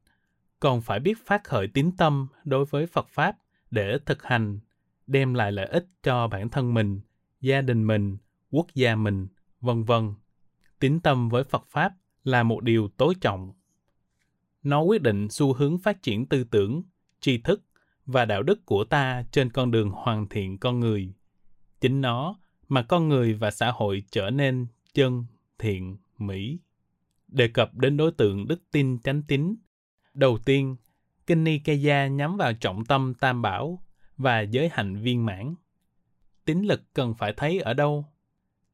[0.60, 3.38] còn phải biết phát khởi tín tâm đối với Phật Pháp
[3.72, 4.60] để thực hành,
[5.08, 7.02] đem lại lợi ích cho bản thân mình,
[7.42, 8.18] gia đình mình,
[8.52, 9.28] quốc gia mình,
[9.62, 10.14] vân vân.
[10.80, 13.54] Tín tâm với Phật Pháp là một điều tối trọng.
[14.64, 16.84] Nó quyết định xu hướng phát triển tư tưởng,
[17.20, 17.62] tri thức
[18.12, 21.14] và đạo đức của ta trên con đường hoàn thiện con người.
[21.82, 25.26] Chính nó mà con người và xã hội trở nên chân,
[25.60, 26.60] thiện, mỹ.
[27.28, 29.56] Đề cập đến đối tượng đức tin chánh tín,
[30.14, 30.76] đầu tiên
[31.28, 33.84] Kinh Nikaya nhắm vào trọng tâm tam bảo
[34.18, 35.56] và giới hạnh viên mãn.
[36.46, 38.06] Tín lực cần phải thấy ở đâu?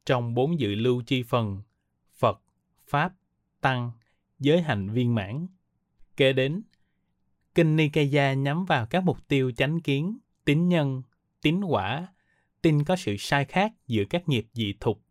[0.06, 1.62] Trong bốn dự lưu chi phần,
[2.16, 2.42] Phật,
[2.88, 3.14] Pháp,
[3.62, 3.92] Tăng,
[4.40, 5.48] giới hạnh viên mãn.
[6.18, 6.62] Kế đến,
[7.58, 11.02] Kinh Nikaya nhắm vào các mục tiêu chánh kiến, tín nhân,
[11.42, 12.08] tín quả,
[12.62, 15.02] tin có sự sai khác giữa các nghiệp dị thục,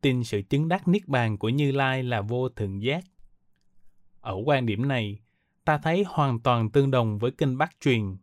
[0.00, 3.04] tin sự chứng đắc niết bàn của Như Lai là vô thượng giác.
[4.20, 5.20] Ở quan điểm này,
[5.64, 8.16] ta thấy hoàn toàn tương đồng với kinh Bắc truyền.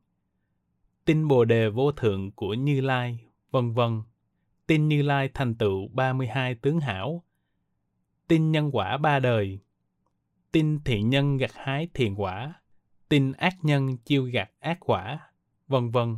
[1.05, 3.19] Tin Bồ đề vô thượng của Như Lai,
[3.51, 4.01] vân vân.
[4.67, 7.23] Tin Như Lai thành tựu 32 tướng hảo.
[8.27, 9.59] Tin nhân quả ba đời.
[10.51, 12.53] Tin thiện nhân gặt hái thiện quả.
[13.09, 15.19] Tin ác nhân chiêu gạt ác quả,
[15.67, 16.17] vân vân.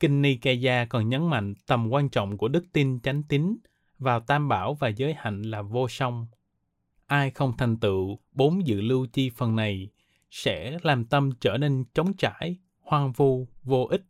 [0.00, 3.56] Kinh Nikaya còn nhấn mạnh tầm quan trọng của đức tin chánh tín
[3.98, 6.26] vào tam bảo và giới hạnh là vô song.
[7.06, 9.88] Ai không thành tựu bốn dự lưu chi phần này
[10.30, 14.02] sẽ làm tâm trở nên trống trải, hoang vu, vô ích.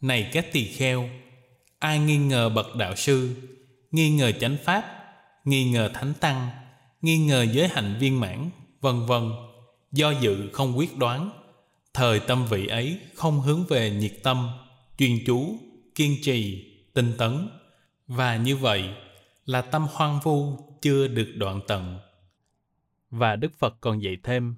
[0.00, 1.08] Này các tỳ kheo,
[1.78, 3.36] ai nghi ngờ bậc đạo sư,
[3.90, 4.84] nghi ngờ chánh pháp,
[5.44, 6.48] nghi ngờ thánh tăng,
[7.02, 9.22] nghi ngờ giới hạnh viên mãn, vân vân,
[9.96, 11.30] do dự không quyết đoán,
[11.94, 14.48] thời tâm vị ấy không hướng về nhiệt tâm,
[14.98, 15.58] chuyên chú,
[15.94, 17.48] kiên trì, tinh tấn,
[18.06, 18.94] và như vậy
[19.44, 21.98] là tâm hoang vu chưa được đoạn tận.
[23.10, 24.54] Và Đức Phật còn dạy thêm,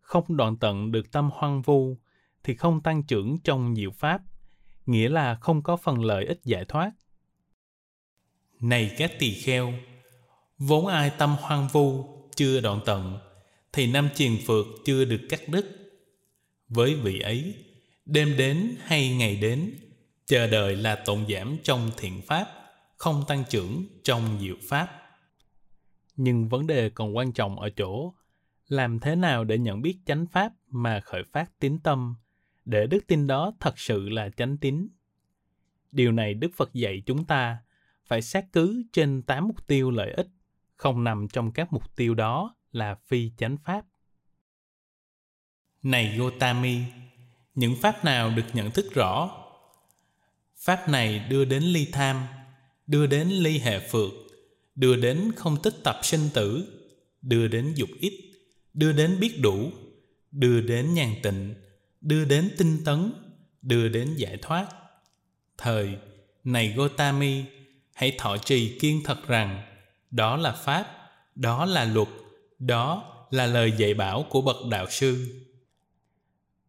[0.00, 1.96] không đoạn tận được tâm hoang vu
[2.44, 4.20] thì không tăng trưởng trong nhiều pháp,
[4.86, 6.92] nghĩa là không có phần lợi ích giải thoát.
[8.60, 9.72] Này các tỳ kheo,
[10.58, 12.04] vốn ai tâm hoang vu
[12.36, 13.18] chưa đoạn tận,
[13.76, 15.66] thì năm triền phượt chưa được cắt đứt.
[16.68, 17.54] Với vị ấy,
[18.06, 19.74] đêm đến hay ngày đến,
[20.26, 22.46] Chờ đợi là tổn giảm trong thiện pháp,
[22.96, 24.88] không tăng trưởng trong diệu pháp.
[26.16, 28.14] Nhưng vấn đề còn quan trọng ở chỗ,
[28.68, 32.14] làm thế nào để nhận biết chánh pháp mà khởi phát tín tâm,
[32.64, 34.88] để đức tin đó thật sự là chánh tín.
[35.92, 37.58] Điều này Đức Phật dạy chúng ta
[38.06, 40.28] phải xét cứ trên tám mục tiêu lợi ích,
[40.76, 43.84] không nằm trong các mục tiêu đó là phi chánh pháp.
[45.82, 46.78] Này Gotami,
[47.54, 49.30] những pháp nào được nhận thức rõ?
[50.56, 52.26] Pháp này đưa đến ly tham,
[52.86, 54.10] đưa đến ly hệ phược,
[54.74, 56.78] đưa đến không tích tập sinh tử,
[57.22, 58.34] đưa đến dục ít,
[58.74, 59.70] đưa đến biết đủ,
[60.30, 61.54] đưa đến nhàn tịnh,
[62.00, 63.12] đưa đến tinh tấn,
[63.62, 64.66] đưa đến giải thoát.
[65.58, 65.98] Thời,
[66.44, 67.44] này Gotami,
[67.94, 69.62] hãy thọ trì kiên thật rằng
[70.10, 70.86] đó là pháp,
[71.34, 72.08] đó là luật,
[72.58, 75.42] đó là lời dạy bảo của bậc đạo sư.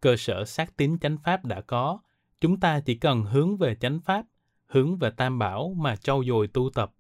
[0.01, 1.99] Cơ sở xác tín chánh pháp đã có,
[2.41, 4.25] chúng ta chỉ cần hướng về chánh pháp,
[4.65, 6.93] hướng về tam bảo mà trau dồi tu tập.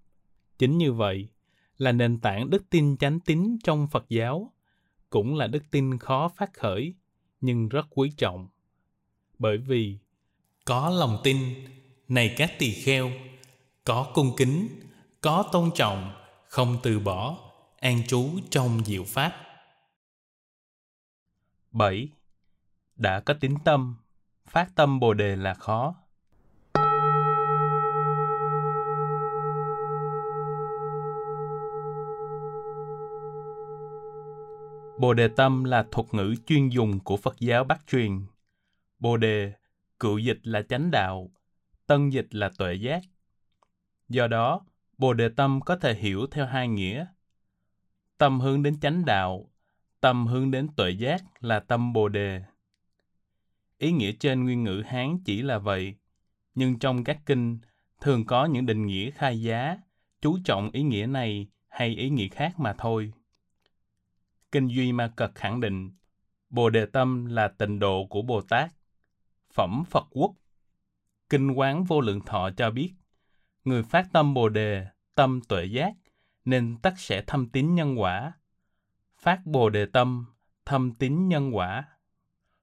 [0.57, 1.29] Chính như vậy,
[1.77, 4.53] là nền tảng đức tin chánh tín trong Phật giáo,
[5.09, 6.95] cũng là đức tin khó phát khởi,
[7.41, 8.47] nhưng rất quý trọng.
[9.39, 9.97] Bởi vì
[10.65, 11.37] có lòng tin,
[12.07, 13.11] này các tỳ kheo,
[13.83, 14.67] có cung kính,
[15.21, 16.11] có tôn trọng,
[16.47, 17.46] không từ bỏ,
[17.87, 19.33] an trú trong diệu pháp.
[21.71, 22.09] 7.
[22.95, 23.95] Đã có tín tâm,
[24.45, 25.95] phát tâm Bồ đề là khó.
[34.99, 38.25] Bồ đề tâm là thuật ngữ chuyên dùng của Phật giáo Bắc truyền.
[38.99, 39.53] Bồ đề,
[39.99, 41.31] cựu dịch là chánh đạo,
[41.85, 43.01] tân dịch là tuệ giác.
[44.09, 44.65] Do đó,
[44.97, 47.05] Bồ đề tâm có thể hiểu theo hai nghĩa.
[48.17, 49.49] Tâm hướng đến chánh đạo,
[50.01, 52.43] tâm hướng đến tuệ giác là tâm Bồ đề.
[53.77, 55.95] Ý nghĩa trên nguyên ngữ Hán chỉ là vậy,
[56.55, 57.59] nhưng trong các kinh
[58.01, 59.77] thường có những định nghĩa khai giá,
[60.21, 63.13] chú trọng ý nghĩa này hay ý nghĩa khác mà thôi.
[64.51, 65.91] Kinh Duy Ma Cật khẳng định,
[66.49, 68.71] Bồ Đề Tâm là tịnh độ của Bồ Tát.
[69.53, 70.35] Phẩm Phật Quốc
[71.29, 72.93] Kinh Quán Vô Lượng Thọ cho biết,
[73.65, 75.93] người phát tâm Bồ Đề, tâm tuệ giác,
[76.47, 78.33] nên tất sẽ thâm tín nhân quả.
[79.17, 80.25] Phát Bồ Đề Tâm,
[80.65, 81.83] thâm tín nhân quả.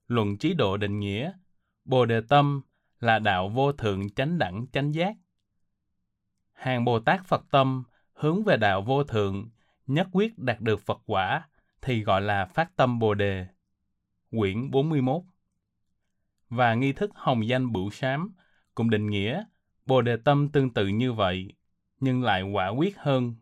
[0.07, 1.33] Luận trí độ định nghĩa,
[1.85, 2.63] Bồ Đề Tâm
[3.01, 5.17] là đạo vô thượng chánh đẳng chánh giác.
[6.53, 9.51] Hàng Bồ Tát Phật Tâm hướng về đạo vô thượng,
[9.87, 11.49] nhất quyết đạt được Phật quả,
[11.83, 13.47] thì gọi là phát tâm Bồ Đề.
[14.31, 15.23] Quyển 41
[16.49, 18.35] Và nghi thức hồng danh bửu sám
[18.75, 19.45] cũng định nghĩa
[19.87, 21.53] Bồ Đề Tâm tương tự như vậy,
[22.01, 23.35] nhưng lại quả quyết hơn.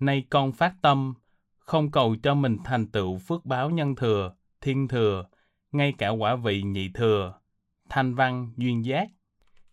[0.00, 1.14] Nay con phát tâm,
[1.58, 5.24] không cầu cho mình thành tựu phước báo nhân thừa, thiên thừa,
[5.72, 7.40] ngay cả quả vị nhị thừa,
[7.88, 9.08] thanh văn, duyên giác.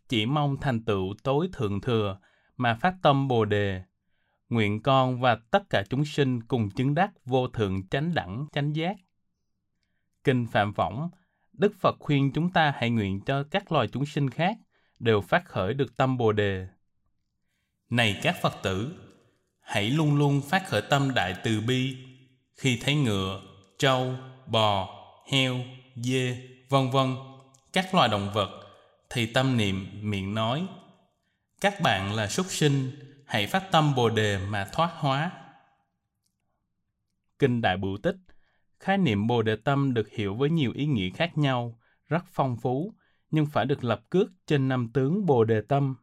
[0.09, 2.19] Chỉ mong thành tựu tối thượng thừa
[2.57, 3.83] mà phát tâm Bồ Đề,
[4.49, 8.75] nguyện con và tất cả chúng sinh cùng chứng đắc vô thượng chánh đẳng chánh
[8.75, 8.97] giác.
[10.23, 11.09] Kinh Phạm Võng,
[11.53, 14.57] Đức Phật khuyên chúng ta hãy nguyện cho các loài chúng sinh khác
[14.99, 16.67] đều phát khởi được tâm Bồ đề.
[17.89, 18.93] Này các Phật tử,
[19.71, 21.97] hãy luôn luôn phát khởi tâm đại từ bi
[22.55, 23.41] khi thấy ngựa,
[23.77, 24.15] trâu,
[24.47, 24.89] bò,
[25.31, 25.59] heo,
[25.95, 27.15] dê, vân vân,
[27.73, 28.49] các loài động vật
[29.09, 30.67] thì tâm niệm miệng nói:
[31.61, 32.91] Các bạn là súc sinh,
[33.25, 35.31] hãy phát tâm Bồ đề mà thoát hóa.
[37.39, 38.15] Kinh Đại Bửu Tích
[38.79, 42.57] Khái niệm Bồ đề tâm được hiểu với nhiều ý nghĩa khác nhau, rất phong
[42.57, 42.95] phú,
[43.29, 45.95] nhưng phải được lập cước trên năm tướng Bồ đề tâm.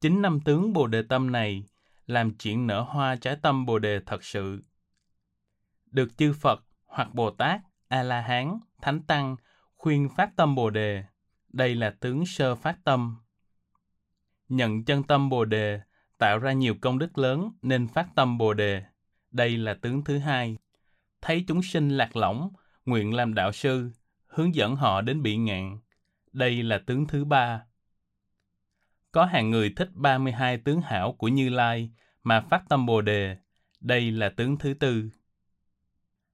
[0.00, 1.64] Chính năm tướng Bồ đề tâm này
[2.06, 4.62] làm chuyện nở hoa trái tâm Bồ đề thật sự.
[5.86, 9.36] Được chư Phật hoặc Bồ Tát, A-la-hán, Thánh Tăng
[9.76, 11.04] khuyên phát tâm Bồ đề,
[11.48, 13.16] đây là tướng sơ phát tâm
[14.52, 15.80] nhận chân tâm Bồ đề,
[16.18, 18.82] tạo ra nhiều công đức lớn nên phát tâm Bồ đề.
[19.30, 20.56] Đây là tướng thứ hai.
[21.20, 22.50] Thấy chúng sinh lạc lõng,
[22.86, 23.90] nguyện làm đạo sư,
[24.26, 25.78] hướng dẫn họ đến bị ngạn.
[26.32, 27.62] Đây là tướng thứ ba.
[29.12, 31.90] Có hàng người thích 32 tướng hảo của Như Lai
[32.22, 33.36] mà phát tâm Bồ đề.
[33.80, 35.10] Đây là tướng thứ tư.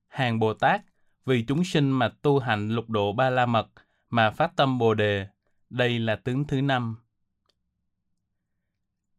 [0.09, 0.83] Hàng Bồ Tát
[1.25, 3.69] vì chúng sinh mà tu hành lục độ ba la mật
[4.11, 5.27] mà phát tâm Bồ đề.
[5.71, 6.97] Đây là tướng thứ năm.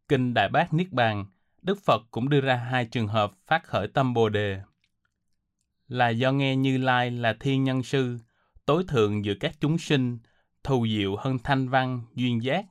[0.08, 1.26] Kinh Đại Bác Niết Bàn,
[1.62, 4.62] Đức Phật cũng đưa ra hai trường hợp phát khởi tâm Bồ Đề.
[5.88, 8.18] Là do nghe Như Lai là thiên nhân sư,
[8.66, 10.20] tối thượng giữa các chúng sinh,
[10.64, 12.66] thù diệu hơn thanh văn, duyên giác,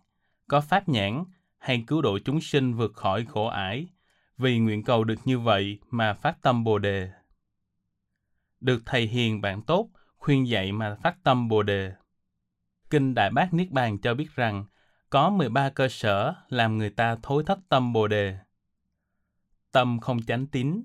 [0.49, 1.25] có pháp nhãn,
[1.59, 3.89] hay cứu độ chúng sinh vượt khỏi khổ ải,
[4.37, 7.11] vì nguyện cầu được như vậy mà phát tâm Bồ Đề.
[8.61, 11.93] Được thầy hiền bạn tốt, khuyên dạy mà phát tâm Bồ Đề.
[12.91, 14.65] Kinh Đại Bác Niết Bàn cho biết rằng
[15.11, 18.39] có 13 cơ sở làm người ta thối thất tâm Bồ đề.
[19.73, 20.83] Tâm không chánh tín,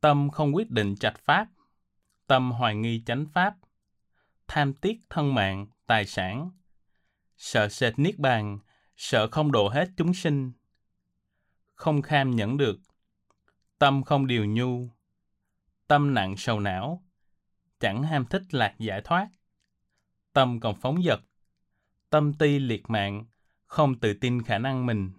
[0.00, 1.48] tâm không quyết định trạch pháp,
[2.26, 3.56] tâm hoài nghi chánh pháp,
[4.48, 6.50] tham tiếc thân mạng, tài sản,
[7.40, 8.58] sợ sệt niết bàn,
[8.96, 10.52] sợ không độ hết chúng sinh,
[11.74, 12.80] không kham nhẫn được,
[13.78, 14.88] tâm không điều nhu,
[15.86, 17.04] tâm nặng sầu não,
[17.78, 19.28] chẳng ham thích lạc giải thoát,
[20.32, 21.20] tâm còn phóng dật,
[22.10, 23.24] tâm ti liệt mạng,
[23.66, 25.12] không tự tin khả năng mình,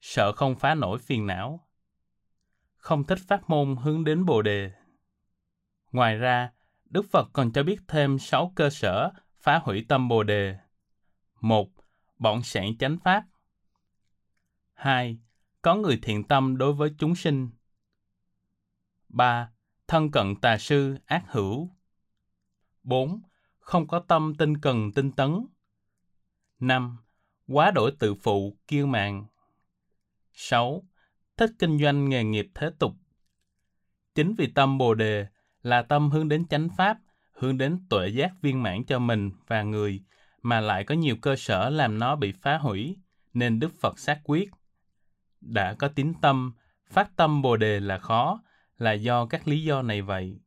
[0.00, 1.68] sợ không phá nổi phiền não,
[2.76, 4.72] không thích pháp môn hướng đến Bồ đề.
[5.92, 6.52] Ngoài ra,
[6.84, 10.58] Đức Phật còn cho biết thêm sáu cơ sở phá hủy tâm Bồ đề.
[11.40, 11.70] 1.
[12.18, 13.24] Bọn sản chánh pháp.
[14.74, 15.18] 2.
[15.62, 17.50] Có người thiện tâm đối với chúng sinh.
[19.08, 19.50] 3.
[19.86, 21.70] Thân cận tà sư, ác hữu.
[22.82, 23.20] 4.
[23.58, 25.46] Không có tâm tinh cần tinh tấn.
[26.60, 26.96] 5.
[27.46, 29.26] Quá đổi tự phụ, kiêu mạn.
[30.32, 30.82] 6.
[31.36, 32.92] Thích kinh doanh nghề nghiệp thế tục.
[34.14, 35.26] Chính vì tâm Bồ đề
[35.62, 36.98] là tâm hướng đến chánh pháp,
[37.32, 40.00] hướng đến tuệ giác viên mãn cho mình và người,
[40.42, 42.96] mà lại có nhiều cơ sở làm nó bị phá hủy,
[43.34, 44.50] nên Đức Phật xác quyết.
[45.40, 46.52] Đã có tín tâm,
[46.90, 48.42] phát tâm Bồ đề là khó,
[48.78, 50.40] là do các lý do này vậy.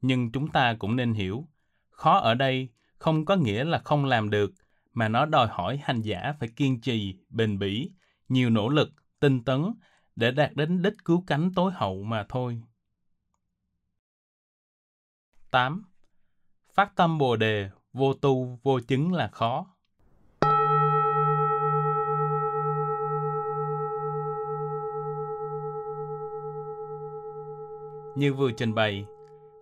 [0.00, 1.48] Nhưng chúng ta cũng nên hiểu,
[1.90, 2.68] khó ở đây
[2.98, 4.52] không có nghĩa là không làm được,
[4.94, 7.90] mà nó đòi hỏi hành giả phải kiên trì, bền bỉ,
[8.28, 9.74] nhiều nỗ lực, tinh tấn
[10.16, 12.62] để đạt đến đích cứu cánh tối hậu mà thôi.
[15.50, 15.82] 8.
[16.74, 19.66] Phát tâm Bồ đề, vô tu, vô chứng là khó.
[28.16, 29.06] Như vừa trình bày,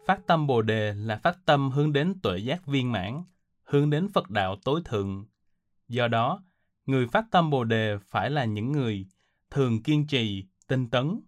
[0.06, 3.22] phát tâm Bồ đề là phát tâm hướng đến tuệ giác viên mãn,
[3.64, 5.26] hướng đến Phật đạo tối thượng.
[5.88, 6.42] Do đó,
[6.86, 9.06] người phát tâm Bồ đề phải là những người
[9.50, 11.20] thường kiên trì, tinh tấn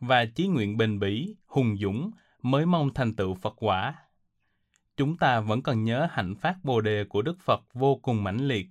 [0.00, 2.10] và chí nguyện bền bỉ, hùng dũng
[2.42, 3.94] mới mong thành tựu Phật quả.
[4.96, 8.48] Chúng ta vẫn cần nhớ hạnh phát Bồ đề của Đức Phật vô cùng mãnh
[8.48, 8.68] liệt.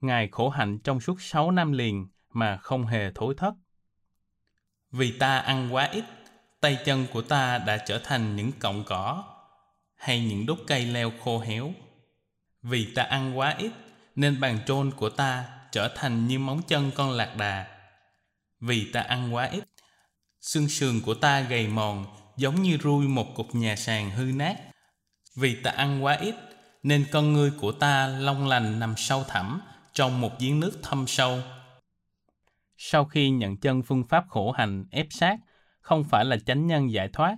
[0.00, 3.54] Ngài khổ hạnh trong suốt sáu năm liền mà không hề thối thất.
[4.90, 6.04] Vì ta ăn quá ít,
[6.60, 9.24] tay chân của ta đã trở thành những cọng cỏ
[9.94, 11.72] hay những đốt cây leo khô héo.
[12.62, 13.72] Vì ta ăn quá ít,
[14.16, 17.66] nên bàn trôn của ta trở thành như móng chân con lạc đà.
[18.60, 19.64] Vì ta ăn quá ít,
[20.40, 24.71] xương sườn của ta gầy mòn giống như rui một cục nhà sàn hư nát.
[25.34, 26.34] Vì ta ăn quá ít,
[26.82, 29.60] nên con ngươi của ta long lành nằm sâu thẳm
[29.92, 31.38] trong một giếng nước thâm sâu.
[32.76, 35.36] Sau khi nhận chân phương pháp khổ hành ép sát,
[35.80, 37.36] không phải là chánh nhân giải thoát,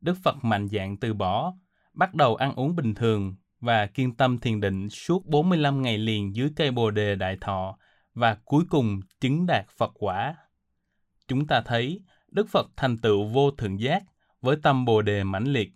[0.00, 1.54] Đức Phật mạnh dạng từ bỏ,
[1.94, 6.36] bắt đầu ăn uống bình thường và kiên tâm thiền định suốt 45 ngày liền
[6.36, 7.78] dưới cây Bồ đề Đại Thọ
[8.14, 10.36] và cuối cùng chứng đạt Phật quả.
[11.28, 14.02] Chúng ta thấy Đức Phật thành tựu vô thượng giác
[14.40, 15.72] với tâm Bồ đề mãnh liệt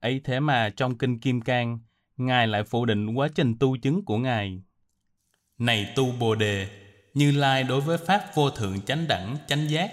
[0.00, 1.78] ấy thế mà trong kinh Kim Cang,
[2.16, 4.62] Ngài lại phủ định quá trình tu chứng của Ngài.
[5.58, 6.68] Này tu Bồ đề,
[7.14, 9.90] Như Lai đối với pháp vô thượng chánh đẳng chánh giác,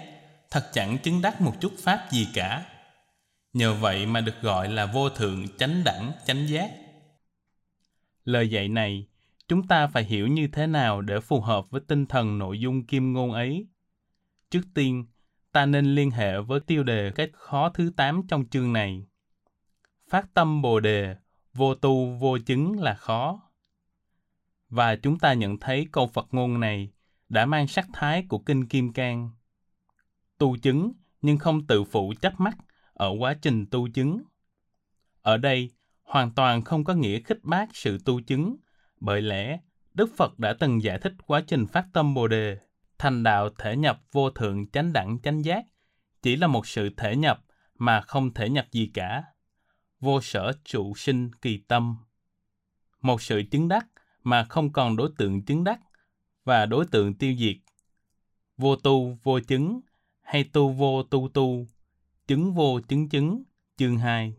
[0.50, 2.64] thật chẳng chứng đắc một chút pháp gì cả.
[3.52, 6.70] Nhờ vậy mà được gọi là vô thượng chánh đẳng chánh giác.
[8.24, 9.06] Lời dạy này,
[9.48, 12.86] chúng ta phải hiểu như thế nào để phù hợp với tinh thần nội dung
[12.86, 13.66] kim ngôn ấy.
[14.50, 15.06] Trước tiên,
[15.52, 19.07] ta nên liên hệ với tiêu đề cách khó thứ 8 trong chương này.
[20.08, 21.16] Phát tâm Bồ đề,
[21.54, 23.40] vô tu vô chứng là khó.
[24.68, 26.92] Và chúng ta nhận thấy câu Phật ngôn này
[27.28, 29.30] đã mang sắc thái của Kinh Kim Cang.
[30.38, 30.92] Tu chứng
[31.22, 32.56] nhưng không tự phụ chấp mắc
[32.92, 34.22] ở quá trình tu chứng.
[35.22, 35.70] Ở đây,
[36.02, 38.56] hoàn toàn không có nghĩa khích bác sự tu chứng,
[39.00, 39.60] bởi lẽ
[39.94, 42.58] Đức Phật đã từng giải thích quá trình phát tâm Bồ đề,
[42.98, 45.64] thành đạo thể nhập vô thượng chánh đẳng chánh giác,
[46.22, 47.44] chỉ là một sự thể nhập
[47.78, 49.24] mà không thể nhập gì cả.
[50.00, 51.96] Vô sở trụ sinh kỳ tâm.
[53.00, 53.86] Một sự chứng đắc
[54.24, 55.80] mà không còn đối tượng chứng đắc
[56.44, 57.56] và đối tượng tiêu diệt.
[58.56, 59.80] Vô tu vô chứng
[60.20, 61.66] hay tu vô tu tu,
[62.26, 63.42] chứng vô chứng chứng,
[63.76, 64.34] chương 2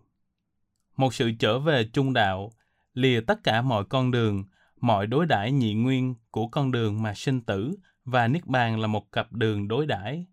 [1.00, 2.52] một sự trở về trung đạo,
[2.94, 4.44] lìa tất cả mọi con đường,
[4.82, 8.88] mọi đối đãi nhị nguyên của con đường mà sinh tử và niết bàn là
[8.88, 10.26] một cặp đường đối đãi.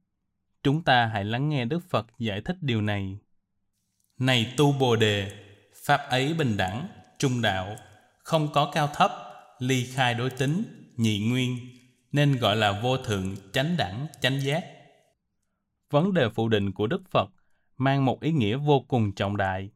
[0.63, 3.19] Chúng ta hãy lắng nghe Đức Phật giải thích điều này.
[4.19, 5.33] Này tu Bồ đề,
[5.85, 6.89] pháp ấy bình đẳng,
[7.19, 7.77] trung đạo,
[8.19, 9.11] không có cao thấp,
[9.59, 10.63] ly khai đối tính,
[10.97, 11.59] nhị nguyên,
[12.13, 14.65] nên gọi là vô thượng, chánh đẳng, chánh giác.
[15.91, 17.31] Vấn đề phụ định của Đức Phật
[17.77, 19.71] mang một ý nghĩa vô cùng trọng đại.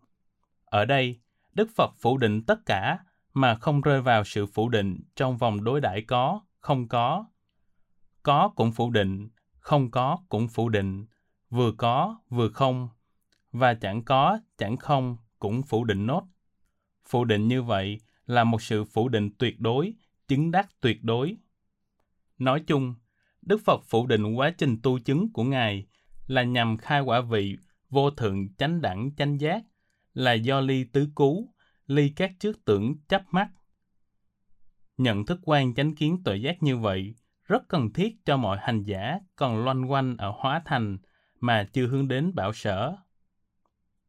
[0.64, 1.20] Ở đây,
[1.53, 2.99] Đức Phật phủ định tất cả
[3.34, 7.24] mà không rơi vào sự phủ định trong vòng đối đãi có, không có.
[8.22, 9.28] Có cũng phủ định,
[9.59, 11.07] không có cũng phủ định,
[11.51, 12.88] vừa có, vừa không,
[13.53, 16.22] và chẳng có, chẳng không cũng phủ định nốt.
[17.07, 19.94] Phủ định như vậy là một sự phủ định tuyệt đối,
[20.28, 21.36] chứng đắc tuyệt đối.
[22.38, 22.94] Nói chung,
[23.42, 25.86] Đức Phật phủ định quá trình tu chứng của Ngài
[26.26, 27.57] là nhằm khai quả vị
[27.88, 29.62] vô thượng chánh đẳng chánh giác,
[30.14, 31.55] là do ly tứ cú,
[31.86, 33.48] ly các trước tưởng chấp mắt.
[34.96, 38.82] Nhận thức quan chánh kiến tuệ giác như vậy rất cần thiết cho mọi hành
[38.82, 40.98] giả còn loanh quanh ở hóa thành
[41.40, 42.96] mà chưa hướng đến bảo sở.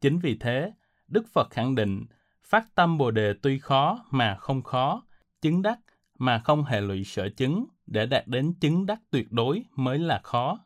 [0.01, 0.73] Chính vì thế,
[1.07, 2.05] Đức Phật khẳng định
[2.43, 5.03] phát tâm Bồ đề tuy khó mà không khó,
[5.41, 5.79] chứng đắc
[6.17, 10.19] mà không hề lụy sở chứng để đạt đến chứng đắc tuyệt đối mới là
[10.23, 10.59] khó.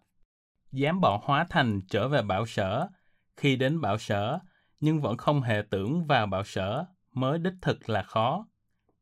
[0.72, 2.88] Dám bỏ hóa thành trở về bảo sở,
[3.38, 4.40] khi đến bảo sở
[4.80, 8.46] nhưng vẫn không hề tưởng vào bảo sở mới đích thực là khó.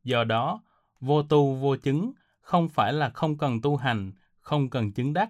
[0.04, 0.62] Do đó,
[1.00, 2.12] vô tu vô chứng
[2.42, 5.30] không phải là không cần tu hành, không cần chứng đắc,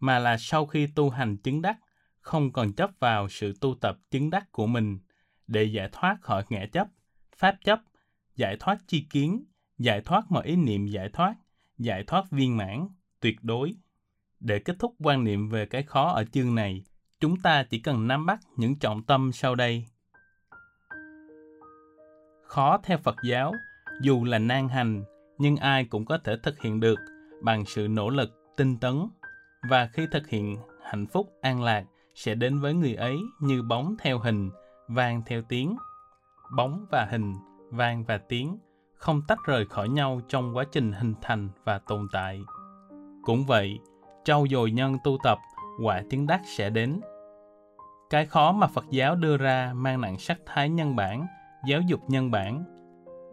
[0.00, 1.78] mà là sau khi tu hành chứng đắc,
[2.20, 4.98] không còn chấp vào sự tu tập chứng đắc của mình
[5.46, 6.88] để giải thoát khỏi ngã chấp,
[7.36, 7.80] pháp chấp,
[8.36, 9.44] giải thoát chi kiến,
[9.78, 11.34] giải thoát mọi ý niệm giải thoát,
[11.78, 12.88] giải thoát viên mãn,
[13.20, 13.74] tuyệt đối.
[14.40, 16.84] Để kết thúc quan niệm về cái khó ở chương này,
[17.20, 19.86] chúng ta chỉ cần nắm bắt những trọng tâm sau đây.
[22.42, 23.52] Khó theo Phật giáo,
[24.02, 25.04] dù là nan hành,
[25.38, 26.98] nhưng ai cũng có thể thực hiện được
[27.42, 28.94] bằng sự nỗ lực, tinh tấn.
[29.70, 31.84] Và khi thực hiện, hạnh phúc, an lạc
[32.24, 34.50] sẽ đến với người ấy như bóng theo hình,
[34.88, 35.76] vang theo tiếng.
[36.56, 37.34] Bóng và hình,
[37.70, 38.58] vang và tiếng
[38.96, 42.40] không tách rời khỏi nhau trong quá trình hình thành và tồn tại.
[43.22, 43.78] Cũng vậy,
[44.24, 45.38] trau dồi nhân tu tập,
[45.84, 47.00] quả tiếng đắc sẽ đến.
[48.10, 51.26] Cái khó mà Phật giáo đưa ra mang nặng sắc thái nhân bản,
[51.66, 52.64] giáo dục nhân bản,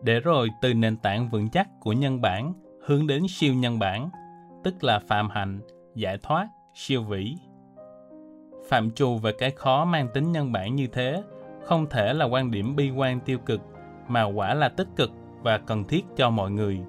[0.03, 2.53] để rồi từ nền tảng vững chắc của nhân bản
[2.85, 4.09] hướng đến siêu nhân bản,
[4.63, 5.61] tức là phạm hạnh,
[5.95, 7.35] giải thoát, siêu vĩ.
[8.69, 11.23] Phạm trù về cái khó mang tính nhân bản như thế
[11.65, 13.61] không thể là quan điểm bi quan tiêu cực,
[14.07, 15.11] mà quả là tích cực
[15.41, 16.79] và cần thiết cho mọi người.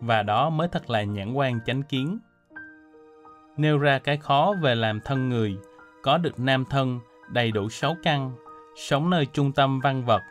[0.00, 2.18] Và đó mới thật là nhãn quan chánh kiến.
[3.56, 5.56] Nêu ra cái khó về làm thân người,
[6.02, 7.00] có được nam thân,
[7.32, 8.32] đầy đủ sáu căn,
[8.76, 10.22] sống nơi trung tâm văn vật,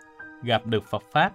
[0.44, 1.34] gặp được Phật Pháp,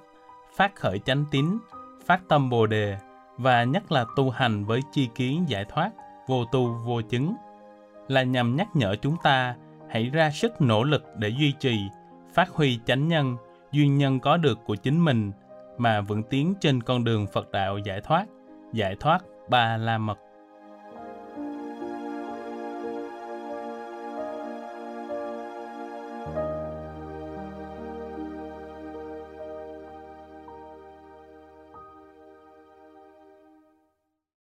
[0.57, 1.59] phát khởi chánh tín,
[2.07, 2.99] phát tâm bồ đề,
[3.37, 5.91] và nhất là tu hành với chi kiến giải thoát,
[6.27, 7.35] vô tu vô chứng,
[8.09, 9.55] là nhằm nhắc nhở chúng ta
[9.89, 11.79] hãy ra sức nỗ lực để duy trì,
[12.35, 13.37] phát huy chánh nhân,
[13.73, 15.33] duyên nhân có được của chính mình
[15.79, 18.27] mà vững tiến trên con đường Phật đạo giải thoát,
[18.73, 20.19] giải thoát ba la mật.